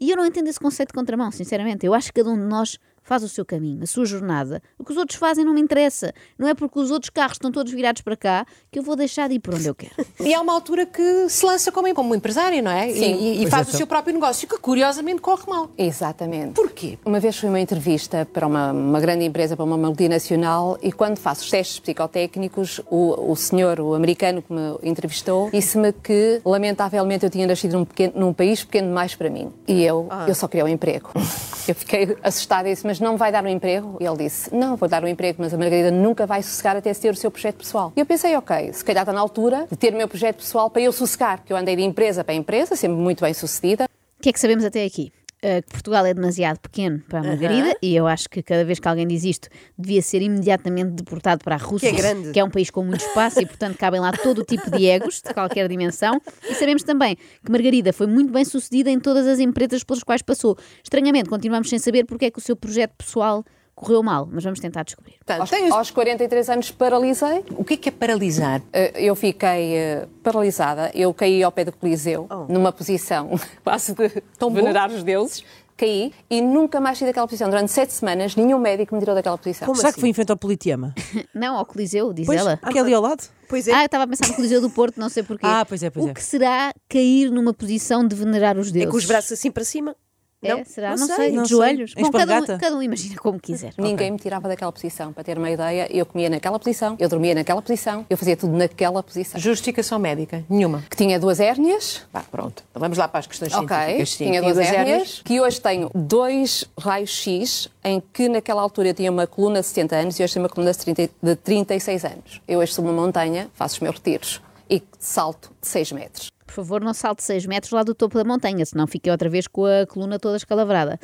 E 0.00 0.10
eu 0.10 0.16
não 0.16 0.24
entendo 0.24 0.48
esse 0.48 0.60
conceito 0.60 0.90
de 0.90 0.94
contramão, 0.94 1.30
sinceramente. 1.30 1.84
Eu 1.84 1.94
acho 1.94 2.12
que 2.12 2.20
cada 2.20 2.30
um 2.30 2.36
de 2.36 2.44
nós 2.44 2.78
faz 3.08 3.22
o 3.22 3.28
seu 3.28 3.44
caminho, 3.44 3.82
a 3.82 3.86
sua 3.86 4.04
jornada. 4.04 4.62
O 4.78 4.84
que 4.84 4.92
os 4.92 4.98
outros 4.98 5.18
fazem 5.18 5.44
não 5.44 5.54
me 5.54 5.60
interessa. 5.60 6.12
Não 6.38 6.46
é 6.46 6.52
porque 6.54 6.78
os 6.78 6.90
outros 6.90 7.08
carros 7.10 7.36
estão 7.36 7.50
todos 7.50 7.72
virados 7.72 8.02
para 8.02 8.14
cá 8.16 8.46
que 8.70 8.78
eu 8.78 8.82
vou 8.82 8.94
deixar 8.94 9.28
de 9.28 9.36
ir 9.36 9.38
por 9.40 9.54
onde 9.54 9.66
eu 9.66 9.74
quero. 9.74 9.94
E 10.20 10.34
é 10.34 10.38
uma 10.38 10.52
altura 10.52 10.84
que 10.84 11.28
se 11.30 11.44
lança 11.46 11.72
como, 11.72 11.92
como 11.94 12.14
empresário, 12.14 12.62
não 12.62 12.70
é? 12.70 12.90
Sim. 12.92 13.14
E, 13.16 13.34
e 13.34 13.38
Pois 13.38 13.50
faz 13.50 13.62
é, 13.62 13.64
o 13.64 13.68
então. 13.70 13.78
seu 13.78 13.86
próprio 13.86 14.12
negócio, 14.12 14.46
que 14.46 14.58
curiosamente 14.58 15.22
corre 15.22 15.44
mal. 15.48 15.70
Exatamente. 15.78 16.52
Porquê? 16.52 16.98
Uma 17.04 17.18
vez 17.18 17.36
fui 17.38 17.48
uma 17.48 17.60
entrevista 17.60 18.26
para 18.30 18.46
uma, 18.46 18.72
uma 18.72 19.00
grande 19.00 19.24
empresa, 19.24 19.56
para 19.56 19.64
uma 19.64 19.78
multinacional, 19.78 20.76
e 20.82 20.92
quando 20.92 21.16
faço 21.18 21.44
os 21.44 21.50
testes 21.50 21.78
psicotécnicos, 21.80 22.80
o, 22.90 23.30
o 23.32 23.36
senhor, 23.36 23.80
o 23.80 23.94
americano 23.94 24.42
que 24.42 24.52
me 24.52 24.76
entrevistou, 24.82 25.50
disse-me 25.50 25.92
que, 25.92 26.40
lamentavelmente, 26.44 27.24
eu 27.24 27.30
tinha 27.30 27.46
nascido 27.46 27.72
num, 27.78 27.84
pequeno- 27.84 28.12
num 28.16 28.32
país 28.34 28.62
pequeno 28.64 28.88
demais 28.88 29.14
para 29.14 29.30
mim. 29.30 29.50
E 29.66 29.82
eu, 29.82 30.08
eu 30.26 30.34
só 30.34 30.46
queria 30.48 30.64
um 30.64 30.68
emprego. 30.68 31.10
Eu 31.68 31.74
fiquei 31.74 32.16
assustada 32.22 32.66
e 32.66 32.72
disse, 32.72 32.86
mas 32.86 32.97
não 33.00 33.12
me 33.12 33.18
vai 33.18 33.32
dar 33.32 33.44
um 33.44 33.48
emprego? 33.48 33.96
E 34.00 34.04
ele 34.04 34.16
disse, 34.16 34.54
não, 34.54 34.76
vou 34.76 34.88
dar 34.88 35.02
um 35.02 35.08
emprego, 35.08 35.38
mas 35.40 35.52
a 35.52 35.58
Margarida 35.58 35.90
nunca 35.90 36.26
vai 36.26 36.42
sossegar 36.42 36.76
até 36.76 36.92
ter 36.94 37.10
o 37.10 37.16
seu 37.16 37.30
projeto 37.30 37.56
pessoal. 37.56 37.92
E 37.96 38.00
eu 38.00 38.06
pensei, 38.06 38.36
ok, 38.36 38.72
se 38.72 38.84
calhar 38.84 39.02
está 39.02 39.12
na 39.12 39.20
altura 39.20 39.66
de 39.70 39.76
ter 39.76 39.94
o 39.94 39.96
meu 39.96 40.08
projeto 40.08 40.36
pessoal 40.36 40.70
para 40.70 40.82
eu 40.82 40.92
sossegar, 40.92 41.38
porque 41.38 41.52
eu 41.52 41.56
andei 41.56 41.76
de 41.76 41.82
empresa 41.82 42.24
para 42.24 42.34
empresa, 42.34 42.76
sempre 42.76 42.98
muito 42.98 43.22
bem 43.22 43.34
sucedida. 43.34 43.84
O 44.18 44.22
que 44.22 44.30
é 44.30 44.32
que 44.32 44.40
sabemos 44.40 44.64
até 44.64 44.84
aqui? 44.84 45.12
Uh, 45.38 45.62
que 45.62 45.70
Portugal 45.70 46.04
é 46.04 46.12
demasiado 46.12 46.58
pequeno 46.58 46.98
para 47.08 47.20
a 47.20 47.22
Margarida 47.22 47.76
e 47.80 47.94
eu 47.94 48.08
acho 48.08 48.28
que 48.28 48.42
cada 48.42 48.64
vez 48.64 48.80
que 48.80 48.88
alguém 48.88 49.06
diz 49.06 49.22
isto 49.22 49.48
devia 49.78 50.02
ser 50.02 50.20
imediatamente 50.20 50.90
deportado 50.90 51.44
para 51.44 51.54
a 51.54 51.58
Rússia, 51.58 51.90
Que 51.90 51.96
é 51.96 51.98
grande. 52.00 52.32
que 52.32 52.40
é 52.40 52.44
um 52.44 52.50
país 52.50 52.70
com 52.70 52.82
muito 52.82 53.02
espaço 53.02 53.40
e 53.40 53.46
portanto 53.46 53.78
cabem 53.78 54.00
lá 54.00 54.10
todo 54.10 54.40
o 54.40 54.44
tipo 54.44 54.68
de 54.68 54.86
egos 54.86 55.22
de 55.24 55.32
qualquer 55.32 55.68
dimensão. 55.68 56.20
E 56.42 56.54
sabemos 56.54 56.82
também 56.82 57.14
que 57.14 57.52
Margarida 57.52 57.92
foi 57.92 58.08
muito 58.08 58.32
bem 58.32 58.44
sucedida 58.44 58.90
em 58.90 58.98
todas 58.98 59.28
as 59.28 59.38
empresas 59.38 59.84
pelas 59.84 60.02
quais 60.02 60.22
passou. 60.22 60.56
Estranhamente, 60.82 61.28
continuamos 61.28 61.68
sem 61.68 61.78
saber 61.78 62.04
porque 62.04 62.24
é 62.24 62.30
que 62.32 62.38
o 62.40 62.42
seu 62.42 62.56
projeto 62.56 62.94
pessoal 62.98 63.44
correu 63.78 64.02
mal, 64.02 64.28
mas 64.30 64.44
vamos 64.44 64.60
tentar 64.60 64.82
descobrir. 64.82 65.14
Portanto, 65.18 65.40
Aos, 65.40 65.50
tem- 65.50 65.70
aos 65.70 65.90
43 65.90 66.50
anos 66.50 66.70
paralisei, 66.70 67.44
O 67.56 67.64
que 67.64 67.74
é 67.74 67.76
que 67.76 67.88
é 67.88 67.92
paralisar? 67.92 68.62
Eh, 68.72 68.92
Eu 69.06 69.14
fiquei 69.14 69.76
eh, 69.76 70.06
paralisada, 70.22 70.90
eu 70.94 71.12
caí 71.14 71.42
ao 71.42 71.50
pé 71.52 71.64
do 71.64 71.72
Coliseu, 71.72 72.26
numa 72.48 72.72
posição 72.72 73.30
quase 73.64 73.94
de 73.94 74.08
venerar 74.52 74.90
os 74.90 75.02
deuses, 75.02 75.44
caí 75.76 76.12
e 76.28 76.40
nunca 76.40 76.80
mais 76.80 76.98
saí 76.98 77.06
daquela 77.08 77.26
posição. 77.26 77.48
Durante 77.48 77.70
sete 77.70 77.92
semanas, 77.92 78.34
nenhum 78.34 78.58
médico 78.58 78.94
me 78.94 79.00
tirou 79.00 79.14
daquela 79.14 79.38
posição. 79.38 79.66
Como 79.66 79.76
Será 79.76 79.88
assim? 79.90 79.94
que 79.94 80.00
foi 80.00 80.08
em 80.10 80.12
frente 80.12 80.30
ao 80.30 80.36
Politeama? 80.36 80.94
Não, 81.34 81.56
ao 81.56 81.64
Coliseu, 81.64 82.12
diz 82.12 82.26
Pois, 82.26 82.40
ela. 82.40 82.58
aquele 82.60 82.80
ali 82.80 82.94
ao 82.94 83.02
lado? 83.02 83.22
Pois 83.48 83.66
é. 83.68 83.72
Ah, 83.72 83.82
eu 83.82 83.86
estava 83.86 84.04
a 84.04 84.06
pensar 84.06 84.26
no 84.28 84.34
Coliseu 84.34 84.60
do 84.60 84.68
Porto, 84.68 84.98
não 85.00 85.08
sei 85.08 85.22
porquê. 85.22 85.46
Ah, 85.46 85.64
pois 85.66 85.82
é, 85.82 85.88
pois 85.88 86.04
o 86.04 86.10
é. 86.10 86.14
que 86.14 86.22
será 86.22 86.70
cair 86.88 87.30
numa 87.30 87.54
posição 87.54 88.06
de 88.06 88.14
venerar 88.14 88.58
os 88.58 88.68
é 88.68 88.72
deuses? 88.72 88.90
com 88.90 88.96
os 88.98 89.04
braços 89.06 89.32
assim 89.32 89.50
para 89.50 89.64
cima. 89.64 89.96
É, 90.40 90.54
Não? 90.54 90.64
será? 90.64 90.90
Não 90.90 90.98
Não, 90.98 91.06
sei, 91.06 91.16
sei, 91.16 91.32
não 91.32 91.42
de 91.42 91.48
sei. 91.48 91.56
joelhos. 91.56 91.94
Em 91.96 92.02
Bom, 92.02 92.10
cada, 92.12 92.38
um, 92.38 92.46
cada 92.58 92.76
um 92.76 92.82
imagina 92.82 93.16
como 93.16 93.40
quiser. 93.40 93.72
Ninguém 93.76 94.12
me 94.12 94.18
tirava 94.18 94.46
daquela 94.46 94.70
posição. 94.70 95.12
Para 95.12 95.24
ter 95.24 95.36
uma 95.36 95.50
ideia, 95.50 95.88
eu 95.90 96.06
comia 96.06 96.30
naquela 96.30 96.58
posição, 96.60 96.96
eu 97.00 97.08
dormia 97.08 97.34
naquela 97.34 97.60
posição, 97.60 98.06
eu 98.08 98.16
fazia 98.16 98.36
tudo 98.36 98.52
naquela 98.56 99.02
posição. 99.02 99.40
Justificação 99.40 99.98
médica? 99.98 100.44
Nenhuma. 100.48 100.84
Que 100.88 100.96
tinha 100.96 101.18
duas 101.18 101.40
hérnias, 101.40 102.02
pronto. 102.30 102.62
Então 102.70 102.78
vamos 102.78 102.96
lá 102.96 103.08
para 103.08 103.18
as 103.20 103.26
questões 103.26 103.52
ok, 103.52 103.66
científicas. 103.76 104.10
Sim, 104.10 104.24
tinha 104.26 104.40
duas 104.42 104.54
duas 104.54 104.66
hérnias, 104.68 105.22
que 105.24 105.40
hoje 105.40 105.60
tenho 105.60 105.90
dois 105.92 106.64
raios-x, 106.78 107.68
em 107.82 108.00
que 108.12 108.28
naquela 108.28 108.62
altura 108.62 108.88
eu 108.90 108.94
tinha 108.94 109.10
uma 109.10 109.26
coluna 109.26 109.60
de 109.60 109.66
70 109.66 109.96
anos 109.96 110.20
e 110.20 110.22
hoje 110.22 110.34
tenho 110.34 110.44
uma 110.44 110.48
coluna 110.48 110.70
de, 110.72 110.78
30, 110.78 111.10
de 111.20 111.36
36 111.36 112.04
anos. 112.04 112.40
Eu 112.46 112.60
hoje 112.60 112.72
subo 112.72 112.88
uma 112.90 113.02
montanha, 113.02 113.48
faço 113.54 113.74
os 113.74 113.80
meus 113.80 113.96
retiros 113.96 114.40
e 114.70 114.80
salto 115.00 115.50
de 115.60 115.66
6 115.66 115.92
metros. 115.92 116.28
Por 116.48 116.54
favor, 116.54 116.80
não 116.80 116.94
salte 116.94 117.22
6 117.22 117.44
metros 117.46 117.70
lá 117.72 117.82
do 117.82 117.94
topo 117.94 118.16
da 118.16 118.24
montanha, 118.24 118.64
senão 118.64 118.86
fiquei 118.86 119.12
outra 119.12 119.28
vez 119.28 119.46
com 119.46 119.66
a 119.66 119.86
coluna 119.86 120.18
toda 120.18 120.36
escalavrada. 120.38 120.98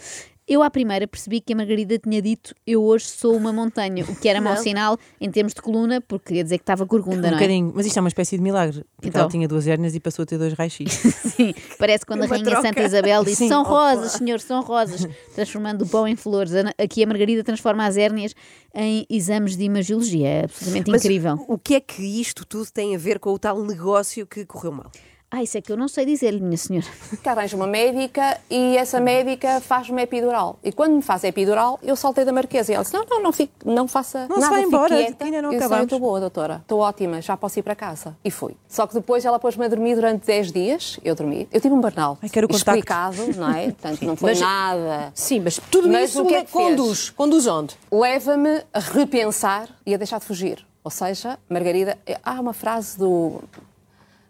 Eu, 0.47 0.63
à 0.63 0.69
primeira, 0.69 1.09
percebi 1.09 1.41
que 1.41 1.55
a 1.55 1.57
Margarida 1.57 1.99
tinha 1.99 2.21
dito 2.21 2.55
eu 2.67 2.83
hoje 2.85 3.07
sou 3.07 3.35
uma 3.35 3.51
montanha, 3.51 4.05
o 4.05 4.15
que 4.15 4.29
era 4.29 4.43
mau 4.43 4.55
sinal 4.59 4.99
em 5.19 5.31
termos 5.31 5.55
de 5.55 5.63
coluna, 5.63 6.03
porque 6.03 6.27
queria 6.27 6.45
dizer 6.45 6.59
que 6.59 6.63
estava 6.65 6.85
corcunda, 6.87 7.17
Um 7.17 7.21
não 7.23 7.29
é? 7.29 7.33
bocadinho. 7.33 7.73
Mas 7.75 7.87
isto 7.87 7.97
é 7.97 8.01
uma 8.03 8.09
espécie 8.09 8.37
de 8.37 8.43
milagre. 8.43 8.85
Porque 8.95 9.09
Então. 9.09 9.23
ela 9.23 9.31
tinha 9.31 9.49
duas 9.49 9.67
hérnias 9.67 9.95
e 9.95 10.01
passou 10.01 10.23
a 10.25 10.27
ter 10.27 10.37
dois 10.37 10.53
raios-x. 10.53 10.93
Sim, 11.35 11.55
parece 11.79 12.05
quando 12.05 12.25
a 12.25 12.27
Uma 12.27 12.35
Rainha 12.35 12.45
troca. 12.51 12.61
Santa 12.69 12.83
Isabel 12.83 13.25
disse 13.25 13.37
Sim. 13.37 13.49
são 13.49 13.63
rosas, 13.63 14.13
senhor, 14.13 14.39
são 14.39 14.61
rosas, 14.63 15.09
transformando 15.35 15.81
o 15.83 15.89
pão 15.89 16.07
em 16.07 16.15
flores. 16.15 16.53
Aqui 16.77 17.03
a 17.03 17.07
Margarida 17.07 17.43
transforma 17.43 17.87
as 17.87 17.97
hérnias 17.97 18.35
em 18.75 19.07
exames 19.09 19.57
de 19.57 19.65
imagiologia. 19.65 20.29
É 20.29 20.45
absolutamente 20.45 20.91
Mas 20.91 21.05
incrível. 21.07 21.43
o 21.49 21.57
que 21.57 21.75
é 21.75 21.81
que 21.81 22.03
isto 22.21 22.45
tudo 22.45 22.71
tem 22.71 22.95
a 22.95 22.99
ver 22.99 23.19
com 23.19 23.31
o 23.33 23.39
tal 23.39 23.65
negócio 23.65 24.27
que 24.27 24.45
correu 24.45 24.73
mal? 24.73 24.91
Ah, 25.37 25.43
isso 25.43 25.59
é 25.59 25.61
que 25.61 25.73
eu 25.73 25.77
não 25.77 25.89
sei 25.89 26.07
dizer-lhe, 26.07 26.39
minha 26.41 26.57
senhora. 26.57 26.87
que 27.21 27.29
arranja 27.29 27.57
uma 27.57 27.67
médica 27.67 28.39
e 28.49 28.77
essa 28.77 29.01
médica 29.01 29.61
faz-me 29.61 30.01
epidural. 30.03 30.61
E 30.63 30.71
quando 30.71 30.93
me 30.95 31.03
faz 31.03 31.25
a 31.25 31.29
epidural, 31.29 31.81
eu 31.83 31.97
saltei 31.97 32.25
da 32.25 32.31
marquesa. 32.33 32.71
E 32.71 32.77
ela 32.77 32.85
disse, 32.85 32.95
não, 32.95 33.05
não, 33.11 33.21
não, 33.21 33.33
fique, 33.33 33.53
não 33.65 33.89
faça 33.89 34.29
Não 34.29 34.37
se 34.37 34.43
nada, 34.43 34.53
vai 34.55 34.63
fique 34.63 34.69
embora, 34.77 34.97
quieta. 34.97 35.25
ainda 35.25 35.43
não 35.43 35.53
eu 35.53 35.59
acabamos. 35.59 35.83
estou 35.87 35.99
boa, 35.99 36.21
doutora, 36.21 36.59
estou 36.63 36.79
ótima, 36.79 37.21
já 37.21 37.37
posso 37.37 37.59
ir 37.59 37.63
para 37.65 37.75
casa. 37.75 38.17
E 38.25 38.31
fui. 38.31 38.55
Só 38.69 38.87
que 38.87 38.95
depois 38.95 39.25
ela 39.25 39.41
pôs-me 39.41 39.65
a 39.65 39.69
dormir 39.69 39.97
durante 39.97 40.25
10 40.25 40.53
dias, 40.53 41.01
eu 41.05 41.17
dormi. 41.17 41.49
Eu 41.53 41.61
tive 41.61 41.75
um 41.75 41.81
burnout 41.81 42.21
Ai, 42.23 42.29
quero 42.29 42.47
o 42.47 42.49
contacto. 42.49 42.71
explicado, 42.71 43.17
não 43.37 43.51
é? 43.51 43.65
Portanto, 43.73 44.03
não 44.05 44.15
foi 44.15 44.31
Mas- 44.31 44.41
nada. 44.41 45.11
Sim, 45.17 45.41
mas 45.41 45.59
tudo 45.69 45.89
Mas 45.89 46.11
isso 46.11 46.23
o 46.23 46.27
que 46.27 46.35
é 46.37 46.45
que 46.45 46.53
fez? 46.53 46.65
conduz. 46.71 47.11
Conduz 47.11 47.47
onde? 47.49 47.75
leva-me 47.91 48.63
a 48.73 48.79
repensar 48.79 49.69
e 49.85 49.95
a 49.95 49.97
deixar 49.97 50.21
de 50.21 50.27
fugir. 50.27 50.65
Ou 50.85 50.91
seja, 50.93 51.39
Margarida, 51.49 51.99
há 52.23 52.41
uma 52.41 52.53
frase 52.53 52.99
do 52.99 53.41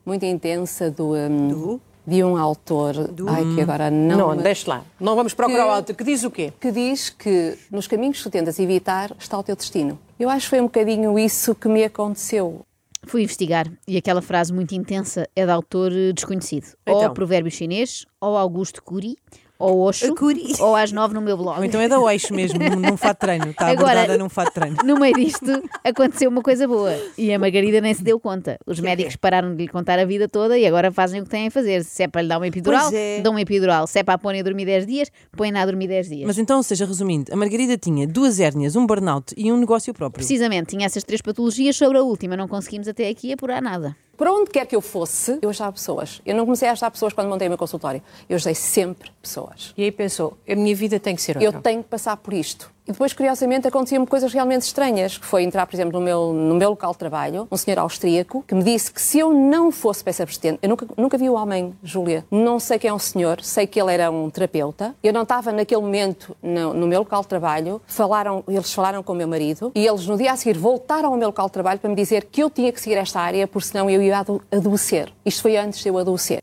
muito 0.04 0.24
intensa 0.24 0.90
do, 0.90 1.14
um, 1.14 1.80
de 2.06 2.22
um 2.22 2.36
autor, 2.36 2.94
ai 3.28 3.44
que 3.54 3.60
agora 3.60 3.90
não, 3.90 4.16
Não, 4.18 4.36
me- 4.36 4.42
deixe 4.42 4.68
lá. 4.68 4.84
Não 5.00 5.14
vamos 5.16 5.32
procurar 5.34 5.64
Que- 5.64 5.70
o 5.70 5.74
outro. 5.76 5.94
Que 5.94 6.04
diz 6.04 6.22
o 6.24 6.30
quê? 6.30 6.52
que 6.60 6.70
diz 6.70 7.10
que 7.10 7.56
nos 7.70 7.86
caminhos 7.86 8.18
que 8.18 8.22
tu 8.24 8.30
tentas 8.30 8.58
evitar 8.58 9.12
está 9.18 9.38
o 9.38 9.42
teu 9.42 9.56
destino. 9.56 9.98
Eu 10.18 10.28
acho 10.28 10.46
que 10.46 10.50
foi 10.50 10.60
um 10.60 10.64
bocadinho 10.64 11.18
isso 11.18 11.54
que 11.54 11.68
me 11.68 11.82
aconteceu. 11.84 12.60
Fui 13.06 13.22
investigar 13.22 13.70
e 13.86 13.96
aquela 13.98 14.22
frase 14.22 14.52
muito 14.52 14.74
intensa 14.74 15.28
é 15.36 15.44
de 15.44 15.50
autor 15.52 15.92
eh, 15.92 16.12
desconhecido. 16.12 16.68
Ou 16.86 16.98
Então. 17.02 17.12
provérbio 17.14 17.50
chinês, 17.52 18.06
ou 18.20 18.34
Augusto 18.36 18.82
Cury, 18.82 19.16
ou 19.58 19.80
Osho, 19.80 20.14
Cury. 20.14 20.54
ou 20.60 20.74
às 20.74 20.90
nove 20.92 21.14
no 21.14 21.20
meu 21.20 21.36
blog. 21.36 21.58
Ou 21.58 21.64
então 21.64 21.80
é 21.80 21.88
da 21.88 21.98
Oixo 22.00 22.34
mesmo, 22.34 22.58
num, 22.58 22.96
fato 22.96 23.14
de 23.14 23.20
treino. 23.20 23.50
Está 23.50 23.68
Agora- 23.68 23.92
abordada 24.00 24.18
num 24.18 24.28
fato 24.28 24.48
de 24.48 24.54
treino. 24.54 24.76
No 24.84 24.98
meio 24.98 25.14
disto 25.14 25.62
aconteceu 25.82 26.28
uma 26.30 26.42
coisa 26.42 26.66
boa 26.66 26.96
e 27.16 27.32
a 27.32 27.38
Margarida 27.38 27.80
nem 27.80 27.94
se 27.94 28.02
deu 28.02 28.18
conta. 28.18 28.58
Os 28.66 28.80
médicos 28.80 29.16
pararam 29.16 29.54
de 29.54 29.62
lhe 29.62 29.68
contar 29.68 29.98
a 29.98 30.04
vida 30.04 30.28
toda 30.28 30.58
e 30.58 30.66
agora 30.66 30.90
fazem 30.90 31.20
o 31.20 31.24
que 31.24 31.30
têm 31.30 31.46
a 31.46 31.50
fazer. 31.50 31.84
Se 31.84 32.02
é 32.02 32.08
para 32.08 32.22
lhe 32.22 32.28
dar 32.28 32.38
uma 32.38 32.48
epidural, 32.48 32.90
é. 32.92 33.20
dão 33.20 33.32
uma 33.32 33.40
epidural. 33.40 33.86
Se 33.86 33.98
é 34.00 34.02
para 34.02 34.14
a 34.14 34.18
pôr 34.18 34.34
a 34.34 34.42
dormir 34.42 34.64
10 34.64 34.86
dias, 34.86 35.10
põe-na 35.36 35.62
a 35.62 35.66
dormir 35.66 35.88
10 35.88 36.08
dias. 36.08 36.26
Mas 36.26 36.38
então, 36.38 36.56
ou 36.56 36.62
seja, 36.62 36.84
resumindo, 36.84 37.32
a 37.32 37.36
Margarida 37.36 37.76
tinha 37.76 38.06
duas 38.06 38.40
hérnias, 38.40 38.76
um 38.76 38.86
burnout 38.86 39.34
e 39.36 39.52
um 39.52 39.56
negócio 39.56 39.94
próprio. 39.94 40.18
Precisamente, 40.18 40.70
tinha 40.70 40.86
essas 40.86 41.04
três 41.04 41.22
patologias. 41.22 41.76
Sobre 41.76 41.98
a 41.98 42.02
última, 42.02 42.36
não 42.36 42.48
conseguimos 42.48 42.88
até 42.88 43.08
aqui 43.08 43.32
apurar 43.32 43.62
nada. 43.62 43.96
Para 44.16 44.32
onde 44.32 44.50
quer 44.50 44.66
que 44.66 44.76
eu 44.76 44.80
fosse, 44.80 45.38
eu 45.42 45.50
ajudava 45.50 45.72
pessoas. 45.72 46.20
Eu 46.24 46.34
não 46.34 46.44
comecei 46.44 46.68
a 46.68 46.72
ajudar 46.72 46.90
pessoas 46.90 47.12
quando 47.12 47.28
montei 47.28 47.48
o 47.48 47.50
meu 47.50 47.58
consultório. 47.58 48.02
Eu 48.28 48.36
ajudei 48.36 48.54
sempre 48.54 49.10
pessoas. 49.20 49.72
E 49.76 49.82
aí 49.82 49.90
pensou, 49.90 50.36
a 50.48 50.54
minha 50.54 50.74
vida 50.74 51.00
tem 51.00 51.16
que 51.16 51.22
ser 51.22 51.36
outra. 51.36 51.58
Eu 51.58 51.62
tenho 51.62 51.82
que 51.82 51.88
passar 51.88 52.16
por 52.16 52.32
isto. 52.32 52.72
E 52.86 52.92
depois, 52.92 53.14
curiosamente, 53.14 53.66
aconteciam-me 53.66 54.06
coisas 54.06 54.30
realmente 54.30 54.60
estranhas, 54.62 55.16
que 55.16 55.24
foi 55.24 55.42
entrar, 55.42 55.64
por 55.66 55.74
exemplo, 55.74 55.98
no 55.98 56.04
meu, 56.04 56.34
no 56.34 56.54
meu 56.54 56.68
local 56.68 56.92
de 56.92 56.98
trabalho, 56.98 57.48
um 57.50 57.56
senhor 57.56 57.78
austríaco, 57.78 58.44
que 58.46 58.54
me 58.54 58.62
disse 58.62 58.92
que 58.92 59.00
se 59.00 59.18
eu 59.18 59.32
não 59.32 59.72
fosse 59.72 60.04
peça 60.04 60.22
persistente, 60.26 60.58
eu 60.60 60.68
nunca, 60.68 60.86
nunca 60.94 61.16
vi 61.16 61.30
o 61.30 61.32
homem, 61.32 61.74
Júlia, 61.82 62.26
não 62.30 62.60
sei 62.60 62.78
quem 62.78 62.90
é 62.90 62.92
o 62.92 62.98
senhor, 62.98 63.40
sei 63.42 63.66
que 63.66 63.80
ele 63.80 63.90
era 63.90 64.10
um 64.10 64.28
terapeuta, 64.28 64.94
eu 65.02 65.14
não 65.14 65.22
estava 65.22 65.50
naquele 65.50 65.80
momento 65.80 66.36
no, 66.42 66.74
no 66.74 66.86
meu 66.86 66.98
local 66.98 67.22
de 67.22 67.28
trabalho, 67.28 67.80
falaram, 67.86 68.44
eles 68.46 68.70
falaram 68.74 69.02
com 69.02 69.14
o 69.14 69.16
meu 69.16 69.26
marido, 69.28 69.72
e 69.74 69.86
eles 69.86 70.06
no 70.06 70.18
dia 70.18 70.32
a 70.32 70.36
seguir 70.36 70.58
voltaram 70.58 71.10
ao 71.10 71.16
meu 71.16 71.28
local 71.28 71.46
de 71.46 71.52
trabalho 71.52 71.80
para 71.80 71.88
me 71.88 71.96
dizer 71.96 72.24
que 72.26 72.42
eu 72.42 72.50
tinha 72.50 72.70
que 72.70 72.78
seguir 72.82 72.96
esta 72.96 73.18
área, 73.18 73.48
porque 73.48 73.66
senão 73.68 73.88
eu 73.88 74.02
ia 74.02 74.18
ado- 74.18 74.42
adoecer. 74.52 75.10
Isto 75.24 75.40
foi 75.40 75.56
antes 75.56 75.80
de 75.82 75.88
eu 75.88 75.96
adoecer. 75.96 76.42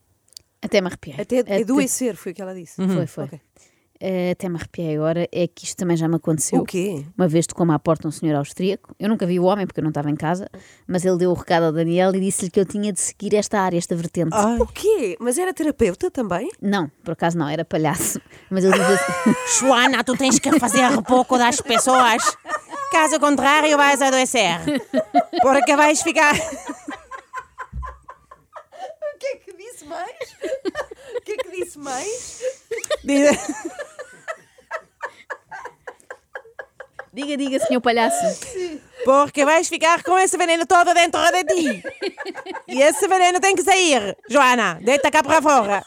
Até 0.60 0.82
me 0.82 0.88
arrepiei. 0.88 1.18
Até 1.20 1.40
adoecer, 1.62 2.16
foi 2.16 2.32
o 2.32 2.36
que 2.36 2.42
ela 2.42 2.54
disse. 2.56 2.76
Foi, 2.88 3.06
foi. 3.06 3.30
Até 4.32 4.50
me 4.50 4.56
arrepiei 4.56 4.96
agora. 4.96 5.28
É 5.32 5.48
que 5.48 5.64
isto 5.66 5.78
também 5.78 5.96
já 5.96 6.08
me 6.08 6.16
aconteceu. 6.16 6.62
O 6.62 6.66
quê? 6.66 7.06
Uma 7.18 7.28
vez 7.28 7.46
tocou-me 7.46 7.72
à 7.74 7.78
porta 7.80 8.08
um 8.08 8.12
senhor 8.12 8.36
austríaco. 8.36 8.96
Eu 9.00 9.08
nunca 9.10 9.28
vi 9.28 9.40
o 9.40 9.44
homem 9.44 9.68
porque 9.68 9.80
eu 9.80 9.84
não 9.84 9.90
estava 9.92 10.10
em 10.10 10.16
casa, 10.16 10.50
mas 10.88 11.06
ele 11.06 11.18
deu 11.18 11.30
o 11.30 11.34
recado 11.36 11.66
ao 11.66 11.72
Daniel 11.72 12.16
e 12.16 12.20
disse-lhe 12.20 12.50
que 12.50 12.60
eu 12.60 12.66
tinha 12.66 12.92
de 12.92 13.00
seguir 13.00 13.36
esta 13.36 13.60
área, 13.60 13.78
esta 13.78 13.96
vertente. 13.96 14.32
Ai, 14.34 14.58
O 14.60 14.66
quê? 14.66 15.16
Mas 15.20 15.38
era 15.38 15.54
terapeuta 15.54 16.10
também? 16.10 16.50
Não, 16.62 16.90
por 17.04 17.12
acaso 17.12 17.38
não, 17.38 17.48
era 17.48 17.64
palhaço. 17.64 18.20
Mas 18.50 18.64
ele 18.64 18.74
disse 18.74 18.92
assim, 18.92 19.36
Joana, 19.60 20.04
tu 20.04 20.18
tens 20.18 20.40
que 20.40 20.60
fazer 20.60 20.82
pouco 21.04 21.38
das 21.38 21.62
pessoas. 21.62 22.24
Caso 22.92 23.20
contrário, 23.20 23.78
vais 23.78 24.02
adoecer. 24.02 24.60
Porque 25.42 25.76
vais 25.76 26.02
ficar. 26.02 26.34
O 26.36 26.40
que 29.20 29.28
é 29.28 29.36
que 29.38 29.54
disse 29.56 29.86
mais? 29.86 30.36
O 31.16 31.22
que 31.22 31.34
é 31.34 31.38
que 31.38 31.52
disse 31.52 31.78
mais? 31.78 32.42
Diga, 37.14 37.38
diga, 37.38 37.60
senhor 37.66 37.82
palhaço. 37.82 38.40
Porque 39.04 39.44
vais 39.44 39.68
ficar 39.68 40.04
com 40.04 40.18
esse 40.18 40.38
veneno 40.38 40.66
todo 40.66 40.94
dentro 40.94 41.20
de 41.32 41.44
ti. 41.44 41.84
E 42.68 42.82
esse 42.82 43.08
veneno 43.08 43.40
tem 43.40 43.56
que 43.56 43.64
sair. 43.64 44.16
Joana, 44.30 44.80
deita 44.82 45.10
cá 45.10 45.24
para 45.24 45.42
fora. 45.42 45.84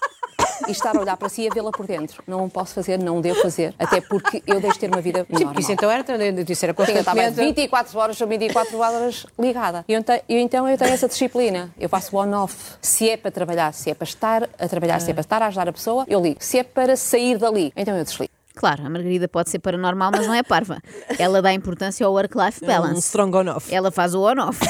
E 0.69 0.73
estar 0.73 0.97
a 0.97 1.01
olhar 1.01 1.17
para 1.17 1.29
si 1.29 1.43
e 1.43 1.49
a 1.49 1.55
vê-la 1.55 1.71
por 1.71 1.87
dentro. 1.87 2.23
Não 2.27 2.49
posso 2.49 2.75
fazer, 2.75 2.99
não 2.99 3.21
devo 3.21 3.41
fazer, 3.41 3.75
até 3.79 4.01
porque 4.01 4.43
eu 4.47 4.61
deixo 4.61 4.75
de 4.75 4.81
ter 4.81 4.89
uma 4.89 5.01
vida 5.01 5.27
Sim, 5.27 5.45
normal. 5.45 5.61
isso 5.61 5.73
então 5.73 5.91
era, 5.91 6.03
isso 6.03 6.65
era 6.65 6.75
Sim, 6.75 6.93
eu 6.93 6.99
estava 7.01 7.21
constantemente... 7.21 7.61
24 7.61 7.99
horas 7.99 8.17
sobre 8.17 8.39
24 8.39 8.79
horas 8.79 9.27
ligada. 9.39 9.85
E 9.89 9.93
eu, 9.93 10.05
então 10.29 10.69
eu 10.69 10.79
tenho 10.79 10.93
essa 10.93 11.09
disciplina. 11.09 11.73
Eu 11.79 11.89
faço 11.89 12.17
on-off. 12.17 12.77
Se 12.81 13.09
é 13.11 13.17
para 13.17 13.31
trabalhar, 13.31 13.73
se 13.73 13.91
é 13.91 13.95
para 13.95 14.05
estar 14.05 14.49
a 14.59 14.69
trabalhar, 14.69 15.01
se 15.01 15.11
é 15.11 15.15
para 15.15 15.21
estar 15.21 15.43
a 15.43 15.47
ajudar 15.47 15.69
a 15.69 15.73
pessoa, 15.73 16.05
eu 16.09 16.21
ligo. 16.21 16.37
Se 16.41 16.59
é 16.59 16.63
para 16.63 16.97
sair 16.97 17.39
dali, 17.39 17.73
então 17.77 17.97
eu 17.97 18.05
desligo. 18.05 18.33
Claro, 18.57 18.87
a 18.87 18.89
Margarida 18.91 19.27
pode 19.27 19.51
ser 19.51 19.59
paranormal, 19.59 20.13
mas 20.13 20.27
não 20.27 20.35
é 20.35 20.43
parva. 20.43 20.79
Ela 21.19 21.43
dá 21.43 21.53
importância 21.53 22.07
ao 22.07 22.13
work-life 22.13 22.63
Um 22.65 22.67
balance. 22.67 23.01
strong 23.01 23.37
on-off. 23.37 23.73
Ela 23.75 23.91
faz 23.91 24.15
o 24.15 24.21
on-off. 24.23 24.61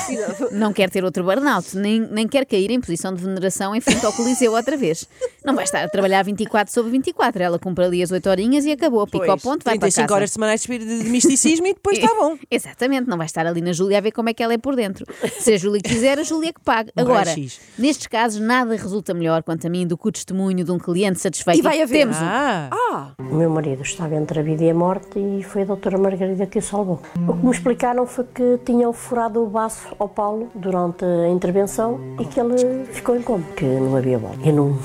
Não 0.52 0.72
quer 0.72 0.88
ter 0.90 1.04
outro 1.04 1.22
burnout, 1.22 1.76
nem, 1.76 2.00
nem 2.00 2.26
quer 2.26 2.46
cair 2.46 2.70
em 2.70 2.80
posição 2.80 3.12
de 3.12 3.22
veneração 3.22 3.74
em 3.74 3.80
frente 3.80 4.04
ao 4.06 4.12
Coliseu 4.12 4.52
outra 4.52 4.76
vez. 4.76 5.06
Não 5.44 5.54
vai 5.54 5.64
estar 5.64 5.84
a 5.84 5.88
trabalhar 5.88 6.22
24 6.22 6.72
sobre 6.72 6.90
24. 6.92 7.42
Ela 7.42 7.58
cumpre 7.58 7.84
ali 7.84 8.02
as 8.02 8.10
8 8.10 8.26
horinhas 8.30 8.64
e 8.64 8.72
acabou. 8.72 9.06
Pica 9.06 9.30
ao 9.32 9.38
ponto, 9.38 9.62
vai 9.64 9.74
para 9.78 9.88
35 9.88 10.02
casa. 10.08 10.14
horas 10.14 10.30
semanais 10.30 10.60
de 10.60 10.64
espírito 10.72 11.04
de 11.04 11.10
misticismo 11.10 11.66
e 11.66 11.74
depois 11.74 11.98
está 11.98 12.12
bom. 12.18 12.38
Exatamente, 12.50 13.08
não 13.08 13.18
vai 13.18 13.26
estar 13.26 13.46
ali 13.46 13.60
na 13.60 13.72
Júlia 13.72 13.98
a 13.98 14.00
ver 14.00 14.12
como 14.12 14.30
é 14.30 14.34
que 14.34 14.42
ela 14.42 14.54
é 14.54 14.58
por 14.58 14.74
dentro. 14.76 15.04
Se 15.40 15.52
a 15.52 15.56
Júlia 15.58 15.80
quiser, 15.82 16.18
a 16.18 16.22
Júlia 16.22 16.52
que 16.52 16.60
pague. 16.62 16.90
Um 16.96 17.02
Agora, 17.02 17.34
nestes 17.78 18.06
casos, 18.06 18.40
nada 18.40 18.74
resulta 18.76 19.12
melhor, 19.12 19.42
quanto 19.42 19.66
a 19.66 19.70
mim, 19.70 19.86
do 19.86 19.98
que 19.98 20.08
o 20.08 20.12
testemunho 20.12 20.64
de 20.64 20.70
um 20.72 20.78
cliente 20.78 21.20
satisfeito. 21.20 21.58
E 21.58 21.62
vai 21.62 21.82
haver. 21.82 21.98
Temos 21.98 22.16
um. 22.16 22.24
Ah, 22.24 22.70
Ah, 22.72 23.12
O 23.18 23.34
meu 23.34 23.50
marido 23.50 23.73
estava 23.82 24.14
entre 24.14 24.40
a 24.40 24.42
vida 24.42 24.64
e 24.64 24.70
a 24.70 24.74
morte 24.74 25.18
e 25.18 25.42
foi 25.42 25.62
a 25.62 25.64
doutora 25.64 25.98
Margarida 25.98 26.46
que 26.46 26.58
o 26.58 26.62
salvou. 26.62 27.00
O 27.28 27.34
que 27.34 27.44
me 27.44 27.50
explicaram 27.50 28.06
foi 28.06 28.24
que 28.24 28.58
tinham 28.64 28.92
furado 28.92 29.42
o 29.42 29.46
baço 29.46 29.94
ao 29.98 30.08
Paulo 30.08 30.48
durante 30.54 31.04
a 31.04 31.28
intervenção 31.28 32.00
e 32.20 32.24
que 32.24 32.40
ele 32.40 32.84
ficou 32.86 33.16
em 33.16 33.22
coma, 33.22 33.44
que 33.56 33.64
não 33.64 33.96
havia 33.96 34.18
bola. 34.18 34.34
Eu 34.44 34.52
não, 34.52 34.78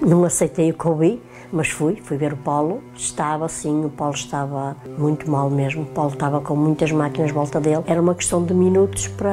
não 0.00 0.24
aceitei 0.24 0.70
o 0.70 0.74
que 0.74 0.88
ouvi, 0.88 1.22
mas 1.54 1.68
fui, 1.68 1.96
fui 2.02 2.16
ver 2.16 2.32
o 2.32 2.36
Paulo. 2.36 2.82
Estava 2.96 3.44
assim, 3.44 3.84
o 3.84 3.88
Paulo 3.88 4.14
estava 4.14 4.76
muito 4.98 5.30
mal 5.30 5.48
mesmo. 5.48 5.82
O 5.82 5.86
Paulo 5.86 6.12
estava 6.12 6.40
com 6.40 6.56
muitas 6.56 6.90
máquinas 6.90 7.30
à 7.30 7.34
volta 7.34 7.60
dele. 7.60 7.82
Era 7.86 8.00
uma 8.00 8.14
questão 8.14 8.44
de 8.44 8.52
minutos 8.52 9.06
para 9.06 9.32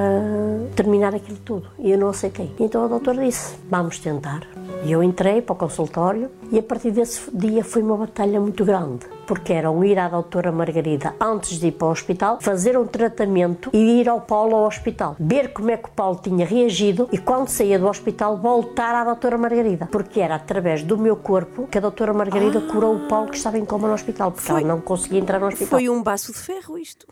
terminar 0.75 1.15
aquilo 1.15 1.39
tudo. 1.39 1.67
E 1.79 1.91
eu 1.91 1.97
não 1.97 2.09
aceitei. 2.09 2.53
Então 2.59 2.85
a 2.85 2.87
doutora 2.87 3.25
disse: 3.25 3.55
Vamos 3.69 3.97
tentar. 3.97 4.41
E 4.83 4.91
eu 4.91 5.03
entrei 5.03 5.43
para 5.43 5.53
o 5.53 5.55
consultório 5.55 6.31
e 6.51 6.57
a 6.57 6.63
partir 6.63 6.89
desse 6.89 7.29
dia 7.31 7.63
foi 7.63 7.83
uma 7.83 7.95
batalha 7.95 8.39
muito 8.39 8.65
grande. 8.65 9.05
Porque 9.27 9.53
eram 9.53 9.83
ir 9.83 9.99
à 9.99 10.09
doutora 10.09 10.51
Margarida 10.51 11.13
antes 11.21 11.59
de 11.59 11.67
ir 11.67 11.73
para 11.73 11.87
o 11.87 11.91
hospital, 11.91 12.39
fazer 12.41 12.75
um 12.75 12.87
tratamento 12.87 13.69
e 13.73 14.01
ir 14.01 14.09
ao 14.09 14.21
Paulo 14.21 14.55
ao 14.55 14.65
hospital. 14.65 15.15
Ver 15.19 15.53
como 15.53 15.69
é 15.69 15.77
que 15.77 15.87
o 15.87 15.91
Paulo 15.91 16.19
tinha 16.21 16.47
reagido 16.47 17.07
e 17.11 17.19
quando 17.19 17.47
saía 17.49 17.77
do 17.77 17.87
hospital 17.87 18.37
voltar 18.37 18.95
à 18.95 19.03
doutora 19.03 19.37
Margarida. 19.37 19.87
Porque 19.91 20.19
era 20.19 20.35
através 20.35 20.81
do 20.81 20.97
meu 20.97 21.15
corpo 21.15 21.67
que 21.67 21.77
a 21.77 21.81
doutora 21.81 22.11
Margarida 22.11 22.59
curou 22.61 22.95
o 22.95 23.07
Paulo 23.07 23.29
que 23.29 23.37
estava 23.37 23.59
em 23.59 23.65
coma 23.65 23.87
no 23.87 23.93
hospital. 23.93 24.31
Porque 24.31 24.49
ela 24.49 24.61
não 24.61 24.81
conseguia 24.81 25.19
entrar 25.19 25.39
no 25.39 25.45
hospital. 25.45 25.67
foi 25.67 25.89
um 25.89 26.01
baço 26.01 26.33
de 26.33 26.39
ferro 26.39 26.75
isto. 26.75 27.05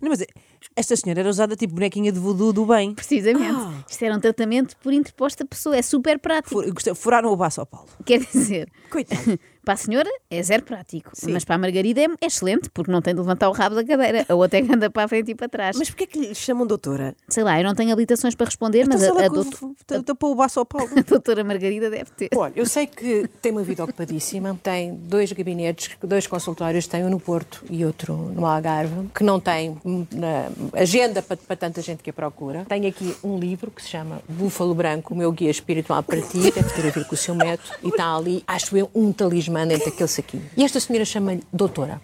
não, 0.00 0.10
mas 0.10 0.24
esta 0.76 0.96
senhora 0.96 1.20
era 1.20 1.28
usada 1.28 1.54
tipo 1.56 1.74
bonequinha 1.74 2.10
de 2.12 2.18
voodoo 2.18 2.52
do 2.52 2.66
bem. 2.66 2.94
Precisamente. 2.94 3.54
Ah. 3.56 3.84
Isto 3.88 4.04
era 4.04 4.16
um 4.16 4.20
tratamento 4.20 4.76
por 4.82 4.92
interposta 4.92 5.44
pessoa. 5.44 5.76
É 5.76 5.82
super 5.82 6.18
prático. 6.18 6.50
Fur- 6.62 6.94
Furaram 6.94 7.30
o 7.32 7.36
baço 7.36 7.60
ao 7.60 7.66
Paulo. 7.66 7.88
Quer 8.04 8.20
dizer, 8.20 8.68
Coitado. 8.90 9.38
para 9.64 9.74
a 9.74 9.76
senhora 9.76 10.08
é 10.30 10.42
zero 10.42 10.62
prático, 10.62 11.10
mas 11.28 11.44
para 11.44 11.54
a 11.56 11.58
Margarida 11.58 12.00
é, 12.02 12.04
é 12.20 12.26
excelente, 12.26 12.68
porque 12.70 12.90
não 12.90 13.00
tem 13.02 13.14
de 13.14 13.20
levantar 13.20 13.48
o 13.48 13.52
rabo 13.52 13.74
da 13.74 13.84
cadeira. 13.84 14.24
A 14.28 14.34
outra 14.34 14.58
é 14.58 14.62
que 14.62 14.72
anda 14.72 14.90
para 14.90 15.04
a 15.04 15.08
frente 15.08 15.30
e 15.30 15.34
para 15.34 15.48
trás. 15.48 15.76
Mas 15.76 15.88
porquê 15.88 16.04
é 16.04 16.06
que 16.06 16.18
lhe 16.18 16.34
chamam 16.34 16.66
doutora? 16.66 17.14
Sei 17.28 17.42
lá, 17.42 17.58
eu 17.58 17.64
não 17.64 17.74
tenho 17.74 17.92
habilitações 17.92 18.34
para 18.34 18.46
responder, 18.46 18.82
Então 18.82 18.98
mas 18.98 19.02
a, 19.08 19.24
a, 19.24 19.28
doutor- 19.28 19.70
f- 19.88 20.02
tapou 20.04 20.32
o 20.32 20.34
baço 20.34 20.58
ao 20.60 20.66
Paulo. 20.66 20.88
a 20.96 21.00
doutora 21.02 21.42
Margarida 21.42 21.88
deve 21.90 22.10
ter. 22.10 22.28
Olha, 22.36 22.52
eu 22.54 22.66
sei 22.66 22.86
que 22.86 23.28
tem 23.40 23.52
uma 23.52 23.62
vida 23.62 23.82
ocupadíssima, 23.82 24.58
tem 24.62 24.94
dois 24.94 25.32
gabinetes, 25.32 25.90
dois 26.02 26.26
consultórios, 26.26 26.86
tem 26.86 27.04
um 27.04 27.10
no 27.10 27.18
Porto 27.20 27.64
e 27.70 27.84
outro 27.84 28.14
no 28.14 28.44
Algarve, 28.46 29.08
que 29.14 29.24
não 29.24 29.40
tem 29.40 29.76
hum, 29.84 30.06
na 30.12 30.50
agenda 30.78 31.22
para, 31.22 31.36
para 31.36 31.56
tanta 31.56 31.80
gente 31.80 32.02
que 32.02 32.10
a 32.10 32.12
procura. 32.12 32.64
Tem 32.68 32.86
aqui 32.86 33.14
um 33.24 33.38
livro 33.38 33.70
que 33.70 33.82
se 33.82 33.88
chama 33.88 34.20
Búfalo 34.28 34.74
Branco, 34.74 35.14
o 35.14 35.16
meu 35.16 35.32
guia 35.32 35.50
espiritual 35.50 36.02
para 36.02 36.20
ti, 36.20 36.50
deve 36.50 36.70
ter 36.74 36.86
a 36.86 36.90
ver 36.90 37.04
com 37.06 37.14
o 37.14 37.18
seu 37.18 37.34
método, 37.34 37.70
e 37.82 37.88
está 37.88 38.14
ali, 38.14 38.42
acho 38.46 38.76
eu, 38.76 38.90
um 38.94 39.12
talismã 39.12 39.53
dentro 39.66 39.90
daquele 39.90 40.08
saquinho. 40.08 40.44
E 40.56 40.64
esta 40.64 40.80
senhora 40.80 41.04
chama-lhe 41.04 41.42
doutora. 41.52 42.00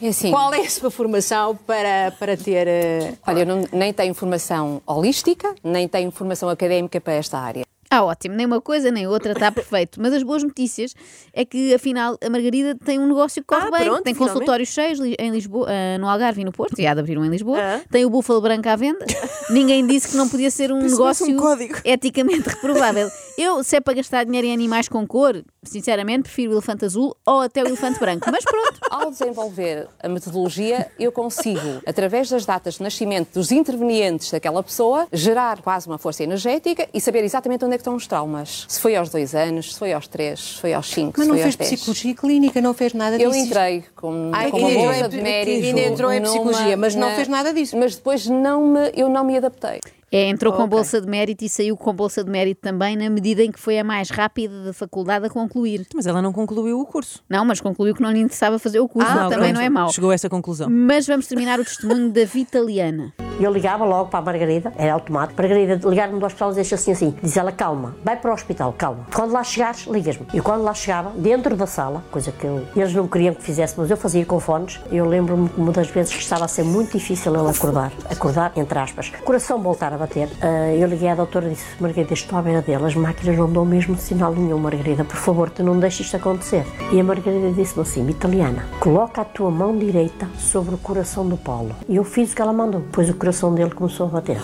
É 0.00 0.08
assim. 0.08 0.30
Qual 0.30 0.52
é 0.52 0.60
a 0.60 0.70
sua 0.70 0.90
formação 0.90 1.56
para, 1.56 2.12
para 2.18 2.36
ter... 2.36 2.66
eh, 2.66 3.14
Olha, 3.26 3.40
eu 3.40 3.46
não- 3.46 3.64
nem 3.72 3.92
tenho 3.92 4.14
formação 4.14 4.82
holística, 4.86 5.54
nem 5.62 5.86
tenho 5.88 6.10
formação 6.10 6.48
académica 6.48 7.00
para 7.00 7.14
esta 7.14 7.38
área. 7.38 7.64
Ah, 7.94 8.04
ótimo, 8.04 8.34
nem 8.34 8.46
uma 8.46 8.58
coisa 8.60 8.90
nem 8.90 9.06
outra, 9.06 9.32
está 9.32 9.52
perfeito. 9.52 10.00
Mas 10.00 10.14
as 10.14 10.22
boas 10.22 10.42
notícias 10.42 10.94
é 11.32 11.44
que, 11.44 11.74
afinal, 11.74 12.16
a 12.24 12.30
Margarida 12.30 12.74
tem 12.82 12.98
um 12.98 13.06
negócio 13.06 13.42
que 13.42 13.46
corre 13.48 13.68
Ah, 13.68 13.70
bem. 13.70 13.84
pronto, 13.86 14.02
tem 14.02 14.14
finalmente. 14.14 14.32
consultórios 14.34 14.68
cheios 14.70 14.98
em 15.18 15.30
Lisboa, 15.30 15.68
ah, 15.68 15.98
no 15.98 16.08
Algarve 16.08 16.40
e 16.40 16.44
no 16.44 16.52
Porto, 16.52 16.78
e 16.80 16.86
há 16.86 16.94
de 16.94 17.00
abrir 17.00 17.18
um 17.18 17.24
em 17.24 17.28
Lisboa. 17.28 17.58
Ah. 17.60 17.80
Tem 17.90 18.04
o 18.06 18.10
búfalo 18.10 18.40
branco 18.40 18.66
à 18.68 18.76
venda. 18.76 19.04
Ninguém 19.50 19.86
disse 19.86 20.08
que 20.08 20.16
não 20.16 20.26
podia 20.28 20.50
ser 20.50 20.72
um 20.72 20.76
Parece 20.76 20.92
negócio 20.94 21.26
um 21.26 21.36
código. 21.36 21.74
eticamente 21.84 22.48
reprovável. 22.48 23.10
Eu, 23.36 23.62
se 23.62 23.76
é 23.76 23.80
para 23.80 23.94
gastar 23.94 24.24
dinheiro 24.24 24.46
em 24.46 24.52
animais 24.54 24.88
com 24.88 25.06
cor, 25.06 25.42
sinceramente, 25.62 26.22
prefiro 26.24 26.52
o 26.52 26.54
elefante 26.54 26.84
azul 26.84 27.14
ou 27.26 27.40
até 27.40 27.62
o 27.62 27.66
elefante 27.66 27.98
branco. 27.98 28.26
Mas 28.30 28.44
pronto. 28.44 28.78
Ao 28.90 29.10
desenvolver 29.10 29.88
a 30.02 30.08
metodologia, 30.08 30.90
eu 30.98 31.10
consigo, 31.12 31.80
através 31.86 32.28
das 32.30 32.44
datas 32.46 32.74
de 32.74 32.82
nascimento 32.82 33.34
dos 33.34 33.50
intervenientes 33.50 34.30
daquela 34.30 34.62
pessoa, 34.62 35.06
gerar 35.12 35.60
quase 35.62 35.86
uma 35.86 35.98
força 35.98 36.22
energética 36.22 36.86
e 36.92 37.00
saber 37.00 37.24
exatamente 37.24 37.64
onde 37.64 37.74
é 37.74 37.78
que 37.78 37.81
estão 37.82 37.94
os 37.94 38.06
traumas. 38.06 38.64
Se 38.68 38.80
foi 38.80 38.96
aos 38.96 39.10
dois 39.10 39.34
anos, 39.34 39.74
se 39.74 39.78
foi 39.78 39.92
aos 39.92 40.06
três, 40.08 40.40
se 40.40 40.60
foi 40.60 40.72
aos 40.72 40.88
cinco, 40.88 41.14
Mas 41.18 41.26
se 41.26 41.28
não 41.28 41.36
foi 41.36 41.42
fez 41.42 41.46
aos 41.46 41.56
dez. 41.56 41.70
psicologia 41.70 42.14
clínica, 42.14 42.60
não 42.60 42.72
fez 42.74 42.94
nada 42.94 43.18
disso. 43.18 43.28
Eu 43.30 43.34
entrei 43.34 43.84
com, 43.94 44.30
Ai, 44.32 44.50
com 44.50 44.58
uma 44.58 44.70
bolsa 44.70 45.08
de 45.08 45.20
mérito. 45.20 45.66
ainda 45.66 45.80
entrou 45.80 46.12
em 46.12 46.20
numa- 46.20 46.32
psicologia, 46.32 46.76
mas 46.76 46.94
não 46.94 47.10
fez 47.14 47.28
nada 47.28 47.52
disso. 47.52 47.76
Mas 47.76 47.94
depois 47.96 48.26
não 48.26 48.66
me, 48.66 48.90
eu 48.94 49.08
não 49.08 49.24
me 49.24 49.36
adaptei. 49.36 49.80
É, 50.12 50.28
entrou 50.28 50.52
com 50.52 50.64
Ok. 50.64 50.68
bolsa 50.76 51.00
de 51.00 51.06
mérito 51.08 51.42
e 51.42 51.48
saiu 51.48 51.74
com 51.76 51.92
bolsa 51.94 52.22
de 52.22 52.30
mérito 52.30 52.60
também, 52.60 52.96
na 52.96 53.08
medida 53.08 53.42
em 53.42 53.50
que 53.50 53.58
foi 53.58 53.78
a 53.78 53.84
mais 53.84 54.10
rápida 54.10 54.62
da 54.64 54.72
faculdade 54.74 55.24
a 55.26 55.30
concluir. 55.30 55.86
Mas 55.94 56.06
ela 56.06 56.20
não 56.20 56.32
concluiu 56.34 56.78
o 56.78 56.84
curso. 56.84 57.22
Não, 57.30 57.44
mas 57.46 57.60
concluiu 57.60 57.94
que 57.94 58.02
não 58.02 58.10
lhe 58.10 58.20
interessava 58.20 58.58
fazer 58.58 58.78
o 58.80 58.86
curso, 58.88 59.10
Ah, 59.10 59.28
também 59.30 59.38
pronto. 59.38 59.54
não 59.54 59.60
é 59.62 59.70
mau. 59.70 59.90
Chegou 59.90 60.10
a 60.10 60.14
essa 60.14 60.28
conclusão. 60.28 60.68
Mas 60.70 61.06
vamos 61.06 61.26
terminar 61.26 61.58
o 61.58 61.64
testemunho 61.64 62.10
da 62.10 62.24
Vitaliana. 62.26 63.12
Eu 63.40 63.50
ligava 63.50 63.84
logo 63.84 64.10
para 64.10 64.18
a 64.20 64.22
Margarida, 64.22 64.72
era 64.76 64.92
automático. 64.92 65.40
Margarida, 65.40 65.80
ligar-me 65.88 66.20
do 66.20 66.26
hospital 66.26 66.52
e 66.52 66.54
deixa 66.56 66.74
assim 66.74 66.92
assim. 66.92 67.14
Diz 67.22 67.36
ela, 67.36 67.50
calma, 67.50 67.96
vai 68.04 68.14
para 68.16 68.30
o 68.30 68.34
hospital, 68.34 68.72
calma. 68.76 69.06
Quando 69.14 69.32
lá 69.32 69.42
chegares, 69.42 69.86
ligas-me. 69.86 70.26
E 70.34 70.40
quando 70.40 70.62
lá 70.62 70.74
chegava, 70.74 71.10
dentro 71.16 71.56
da 71.56 71.66
sala, 71.66 72.04
coisa 72.10 72.30
que 72.30 72.44
eu- 72.46 72.66
eles 72.76 72.92
não 72.94 73.08
queriam 73.08 73.34
que 73.34 73.42
fizesse, 73.42 73.74
mas 73.78 73.90
eu 73.90 73.96
fazia 73.96 74.24
com 74.26 74.38
fones, 74.38 74.78
eu 74.92 75.06
lembro-me 75.06 75.48
que 75.48 75.58
uma 75.60 75.72
das 75.72 75.88
vezes 75.88 76.12
que 76.14 76.20
estava 76.22 76.44
a 76.44 76.48
ser 76.48 76.62
muito 76.62 76.92
difícil 76.98 77.34
ele 77.34 77.48
acordar. 77.48 77.90
Acordar, 78.10 78.52
entre 78.56 78.78
aspas. 78.78 79.10
Coração 79.24 79.60
voltar 79.60 79.92
a 79.94 79.96
bater. 80.02 80.28
Ah, 80.40 80.72
eu 80.74 80.86
liguei 80.88 81.08
à 81.08 81.14
doutora 81.14 81.46
e 81.46 81.50
disse, 81.50 81.64
Margarida, 81.80 82.12
estou 82.14 82.38
à 82.38 82.42
beira 82.42 82.62
dele, 82.62 82.84
as 82.84 82.94
máquinas 82.94 83.36
não 83.36 83.50
dão 83.50 83.64
mesmo 83.64 83.96
sinal 83.96 84.34
nenhum, 84.34 84.58
Margarida. 84.58 85.04
Por 85.04 85.16
favor, 85.16 85.50
tu 85.50 85.62
não 85.62 85.78
deixes 85.78 86.06
isto 86.06 86.16
acontecer. 86.16 86.64
E 86.92 87.00
a 87.00 87.04
Margarida 87.04 87.50
disse-me 87.52 87.82
assim, 87.82 88.08
italiana, 88.08 88.64
coloca 88.80 89.20
a 89.20 89.24
tua 89.24 89.50
mão 89.50 89.76
direita 89.76 90.28
sobre 90.38 90.74
o 90.74 90.78
coração 90.78 91.26
do 91.26 91.36
Paulo. 91.36 91.74
E 91.88 91.96
eu 91.96 92.04
fiz 92.04 92.32
o 92.32 92.36
que 92.36 92.42
ela 92.42 92.52
mandou. 92.52 92.80
Depois 92.80 93.08
o 93.08 93.14
coração 93.14 93.54
dele 93.54 93.70
começou 93.70 94.06
a 94.06 94.10
bater. 94.10 94.40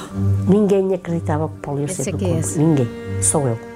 Ninguém 0.49 0.95
acreditava 0.95 1.49
que 1.49 1.55
o 1.55 1.59
Paulo 1.59 1.81
ia 1.81 1.89
ser 1.89 2.11
é 2.11 2.13
do 2.13 2.25
é 2.25 2.39
esse. 2.39 2.59
Ninguém. 2.59 2.89
Só 3.21 3.41
eu. 3.41 3.68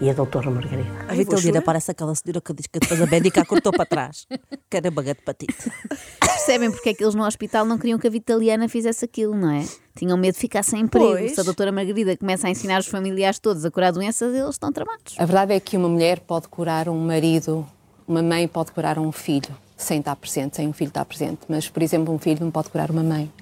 E 0.00 0.08
a 0.08 0.12
doutora 0.12 0.48
Margarida. 0.48 0.88
A 1.08 1.14
Vitalina 1.14 1.40
chorar. 1.40 1.62
parece 1.62 1.90
aquela 1.90 2.14
senhora 2.14 2.40
que 2.40 2.52
diz 2.54 2.68
que 2.68 2.78
depois 2.78 3.02
a 3.02 3.06
médica 3.06 3.40
a 3.40 3.44
cortou 3.44 3.72
para 3.72 3.84
trás. 3.84 4.28
Que 4.70 4.76
era 4.76 4.92
baguete 4.92 5.22
patite. 5.22 5.72
Percebem 6.20 6.70
porque 6.70 6.90
é 6.90 6.94
que 6.94 7.02
eles 7.02 7.16
no 7.16 7.24
hospital 7.24 7.64
não 7.64 7.76
queriam 7.76 7.98
que 7.98 8.06
a 8.06 8.10
Vitaliana 8.10 8.68
fizesse 8.68 9.04
aquilo, 9.04 9.34
não 9.34 9.50
é? 9.50 9.64
Tinham 9.96 10.16
medo 10.16 10.34
de 10.34 10.40
ficar 10.40 10.62
sem 10.62 10.82
emprego. 10.82 11.08
Pois. 11.08 11.34
Se 11.34 11.40
a 11.40 11.42
doutora 11.42 11.72
Margarida 11.72 12.16
começa 12.16 12.46
a 12.46 12.50
ensinar 12.50 12.78
os 12.78 12.86
familiares 12.86 13.40
todos 13.40 13.64
a 13.64 13.70
curar 13.72 13.92
doenças, 13.92 14.32
eles 14.32 14.50
estão 14.50 14.70
tramados. 14.70 15.16
A 15.18 15.24
verdade 15.24 15.54
é 15.54 15.58
que 15.58 15.76
uma 15.76 15.88
mulher 15.88 16.20
pode 16.20 16.46
curar 16.46 16.88
um 16.88 16.98
marido, 16.98 17.66
uma 18.06 18.22
mãe 18.22 18.46
pode 18.46 18.70
curar 18.70 19.00
um 19.00 19.10
filho, 19.10 19.56
sem 19.76 19.98
estar 19.98 20.14
presente, 20.14 20.56
sem 20.56 20.68
um 20.68 20.72
filho 20.72 20.88
estar 20.90 21.04
presente. 21.04 21.40
Mas, 21.48 21.68
por 21.68 21.82
exemplo, 21.82 22.14
um 22.14 22.18
filho 22.18 22.44
não 22.44 22.52
pode 22.52 22.68
curar 22.70 22.90
uma 22.90 23.02
mãe. 23.02 23.32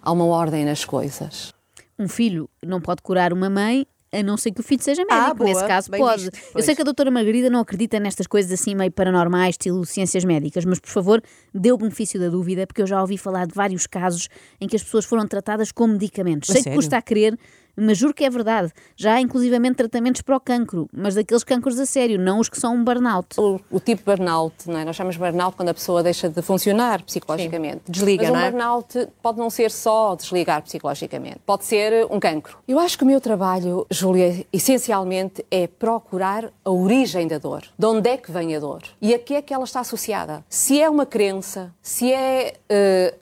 Há 0.00 0.12
uma 0.12 0.24
ordem 0.24 0.64
nas 0.64 0.82
coisas. 0.82 1.52
Um 1.98 2.08
filho 2.08 2.48
não 2.64 2.80
pode 2.80 3.02
curar 3.02 3.34
uma 3.34 3.50
mãe, 3.50 3.86
a 4.12 4.22
não 4.22 4.36
ser 4.36 4.50
que 4.50 4.60
o 4.60 4.62
filho 4.64 4.82
seja 4.82 5.04
médico. 5.04 5.30
Ah, 5.30 5.34
boa, 5.34 5.48
Nesse 5.48 5.66
caso, 5.66 5.90
pode. 5.90 6.22
visto, 6.30 6.38
Eu 6.54 6.62
sei 6.62 6.74
que 6.74 6.82
a 6.82 6.84
doutora 6.84 7.10
Margarida 7.10 7.48
não 7.48 7.60
acredita 7.60 8.00
nestas 8.00 8.26
coisas 8.26 8.50
assim 8.52 8.74
meio 8.74 8.90
paranormais, 8.90 9.50
estilo 9.54 9.84
ciências 9.84 10.24
médicas, 10.24 10.64
mas 10.64 10.80
por 10.80 10.90
favor, 10.90 11.22
dê 11.54 11.70
o 11.70 11.76
benefício 11.76 12.18
da 12.18 12.28
dúvida, 12.28 12.66
porque 12.66 12.82
eu 12.82 12.86
já 12.86 13.00
ouvi 13.00 13.16
falar 13.16 13.46
de 13.46 13.54
vários 13.54 13.86
casos 13.86 14.28
em 14.60 14.66
que 14.66 14.74
as 14.76 14.82
pessoas 14.82 15.04
foram 15.04 15.26
tratadas 15.26 15.70
com 15.70 15.86
medicamentos. 15.86 16.50
A 16.50 16.52
sei 16.54 16.62
sério? 16.62 16.76
que 16.76 16.82
custa 16.82 16.96
a 16.96 17.02
crer, 17.02 17.38
mas 17.76 17.98
juro 17.98 18.14
que 18.14 18.24
é 18.24 18.30
verdade. 18.30 18.72
Já 18.96 19.14
há 19.14 19.20
inclusivamente 19.20 19.76
tratamentos 19.76 20.22
para 20.22 20.36
o 20.36 20.40
cancro, 20.40 20.88
mas 20.92 21.14
daqueles 21.14 21.44
cancros 21.44 21.78
a 21.78 21.86
sério, 21.86 22.18
não 22.18 22.38
os 22.38 22.48
que 22.48 22.58
são 22.58 22.74
um 22.74 22.84
burnout. 22.84 23.40
O, 23.40 23.60
o 23.70 23.80
tipo 23.80 24.02
burnout, 24.04 24.54
não 24.66 24.78
é? 24.78 24.84
nós 24.84 24.96
chamamos 24.96 25.16
burnout 25.16 25.56
quando 25.56 25.68
a 25.68 25.74
pessoa 25.74 26.02
deixa 26.02 26.28
de 26.28 26.42
funcionar 26.42 27.02
psicologicamente. 27.02 27.82
Desliga, 27.88 28.24
Mas 28.24 28.30
um 28.30 28.34
não 28.34 28.40
é? 28.40 28.50
burnout 28.50 29.08
pode 29.22 29.38
não 29.38 29.50
ser 29.50 29.70
só 29.70 30.14
desligar 30.14 30.62
psicologicamente, 30.62 31.38
pode 31.44 31.64
ser 31.64 32.06
um 32.10 32.20
cancro. 32.20 32.58
Eu 32.66 32.78
acho 32.78 32.96
que 32.98 33.04
o 33.04 33.06
meu 33.06 33.20
trabalho, 33.20 33.86
Júlia, 33.90 34.46
essencialmente 34.52 35.44
é 35.50 35.66
procurar 35.66 36.50
a 36.64 36.70
origem 36.70 37.26
da 37.26 37.38
dor. 37.38 37.62
De 37.78 37.86
onde 37.86 38.08
é 38.08 38.16
que 38.16 38.30
vem 38.30 38.54
a 38.56 38.60
dor? 38.60 38.82
E 39.00 39.14
a 39.14 39.18
que 39.18 39.34
é 39.34 39.42
que 39.42 39.52
ela 39.52 39.64
está 39.64 39.80
associada? 39.80 40.44
Se 40.48 40.80
é 40.80 40.88
uma 40.88 41.06
crença, 41.06 41.72
se 41.82 42.12
é 42.12 42.54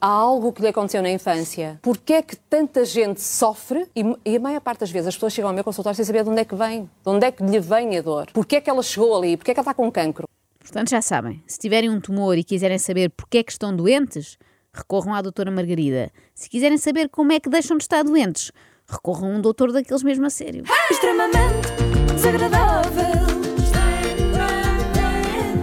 há 0.01 0.07
algo 0.07 0.53
que 0.53 0.62
lhe 0.62 0.68
aconteceu 0.68 1.03
na 1.03 1.11
infância, 1.11 1.79
porque 1.83 2.12
é 2.12 2.23
que 2.23 2.37
tanta 2.37 2.85
gente 2.85 3.20
sofre 3.20 3.87
e, 3.94 4.05
e 4.25 4.38
a 4.38 4.40
maior 4.40 4.61
parte 4.61 4.81
das 4.81 4.90
vezes 4.90 5.09
as 5.09 5.14
pessoas 5.14 5.33
chegam 5.33 5.51
ao 5.51 5.55
meu 5.55 5.64
consultório 5.64 5.96
sem 5.96 6.05
saber 6.05 6.22
de 6.22 6.31
onde 6.31 6.40
é 6.40 6.44
que 6.44 6.55
vem, 6.55 6.85
de 6.85 6.88
onde 7.11 7.27
é 7.27 7.33
que 7.33 7.42
lhe 7.42 7.61
vem 7.61 7.98
a 7.98 8.01
dor, 8.01 8.29
porque 8.33 8.57
é 8.57 8.61
que 8.61 8.70
ela 8.70 8.83
chegou 8.83 9.16
ali, 9.16 9.37
porque 9.37 9.51
é 9.51 9.55
que 9.55 9.61
ela 9.61 9.64
está 9.64 9.74
com 9.74 9.90
cancro. 9.90 10.27
Portanto, 10.61 10.90
já 10.90 11.03
sabem, 11.03 11.42
se 11.46 11.59
tiverem 11.59 11.90
um 11.90 12.01
tumor 12.01 12.38
e 12.38 12.44
quiserem 12.44 12.79
saber 12.79 13.11
porque 13.11 13.38
é 13.38 13.42
que 13.42 13.51
estão 13.51 13.74
doentes, 13.74 14.38
recorram 14.72 15.14
à 15.14 15.20
doutora 15.20 15.51
Margarida. 15.51 16.11
Se 16.35 16.48
quiserem 16.48 16.79
saber 16.79 17.09
como 17.09 17.33
é 17.33 17.40
que 17.40 17.48
deixam 17.48 17.77
de 17.77 17.85
estar 17.85 18.05
doentes, 18.05 18.53
recorram 18.87 19.33
a 19.33 19.37
um 19.37 19.40
doutor 19.40 19.72
daqueles 19.72 20.03
mesmo 20.03 20.27
a 20.27 20.31
sério. 20.31 20.64
Extremamente 20.90 21.68
desagradável. 22.14 23.05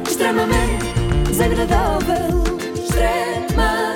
Extremamente 0.06 1.30
desagradável. 1.30 2.44
Extremamente 2.74 3.96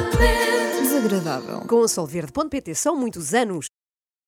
Desagradável. 1.09 1.61
Com 1.61 1.77
o 1.77 1.87
Solverde.pt 1.87 2.75
são 2.75 2.95
muitos 2.95 3.33
anos 3.33 3.68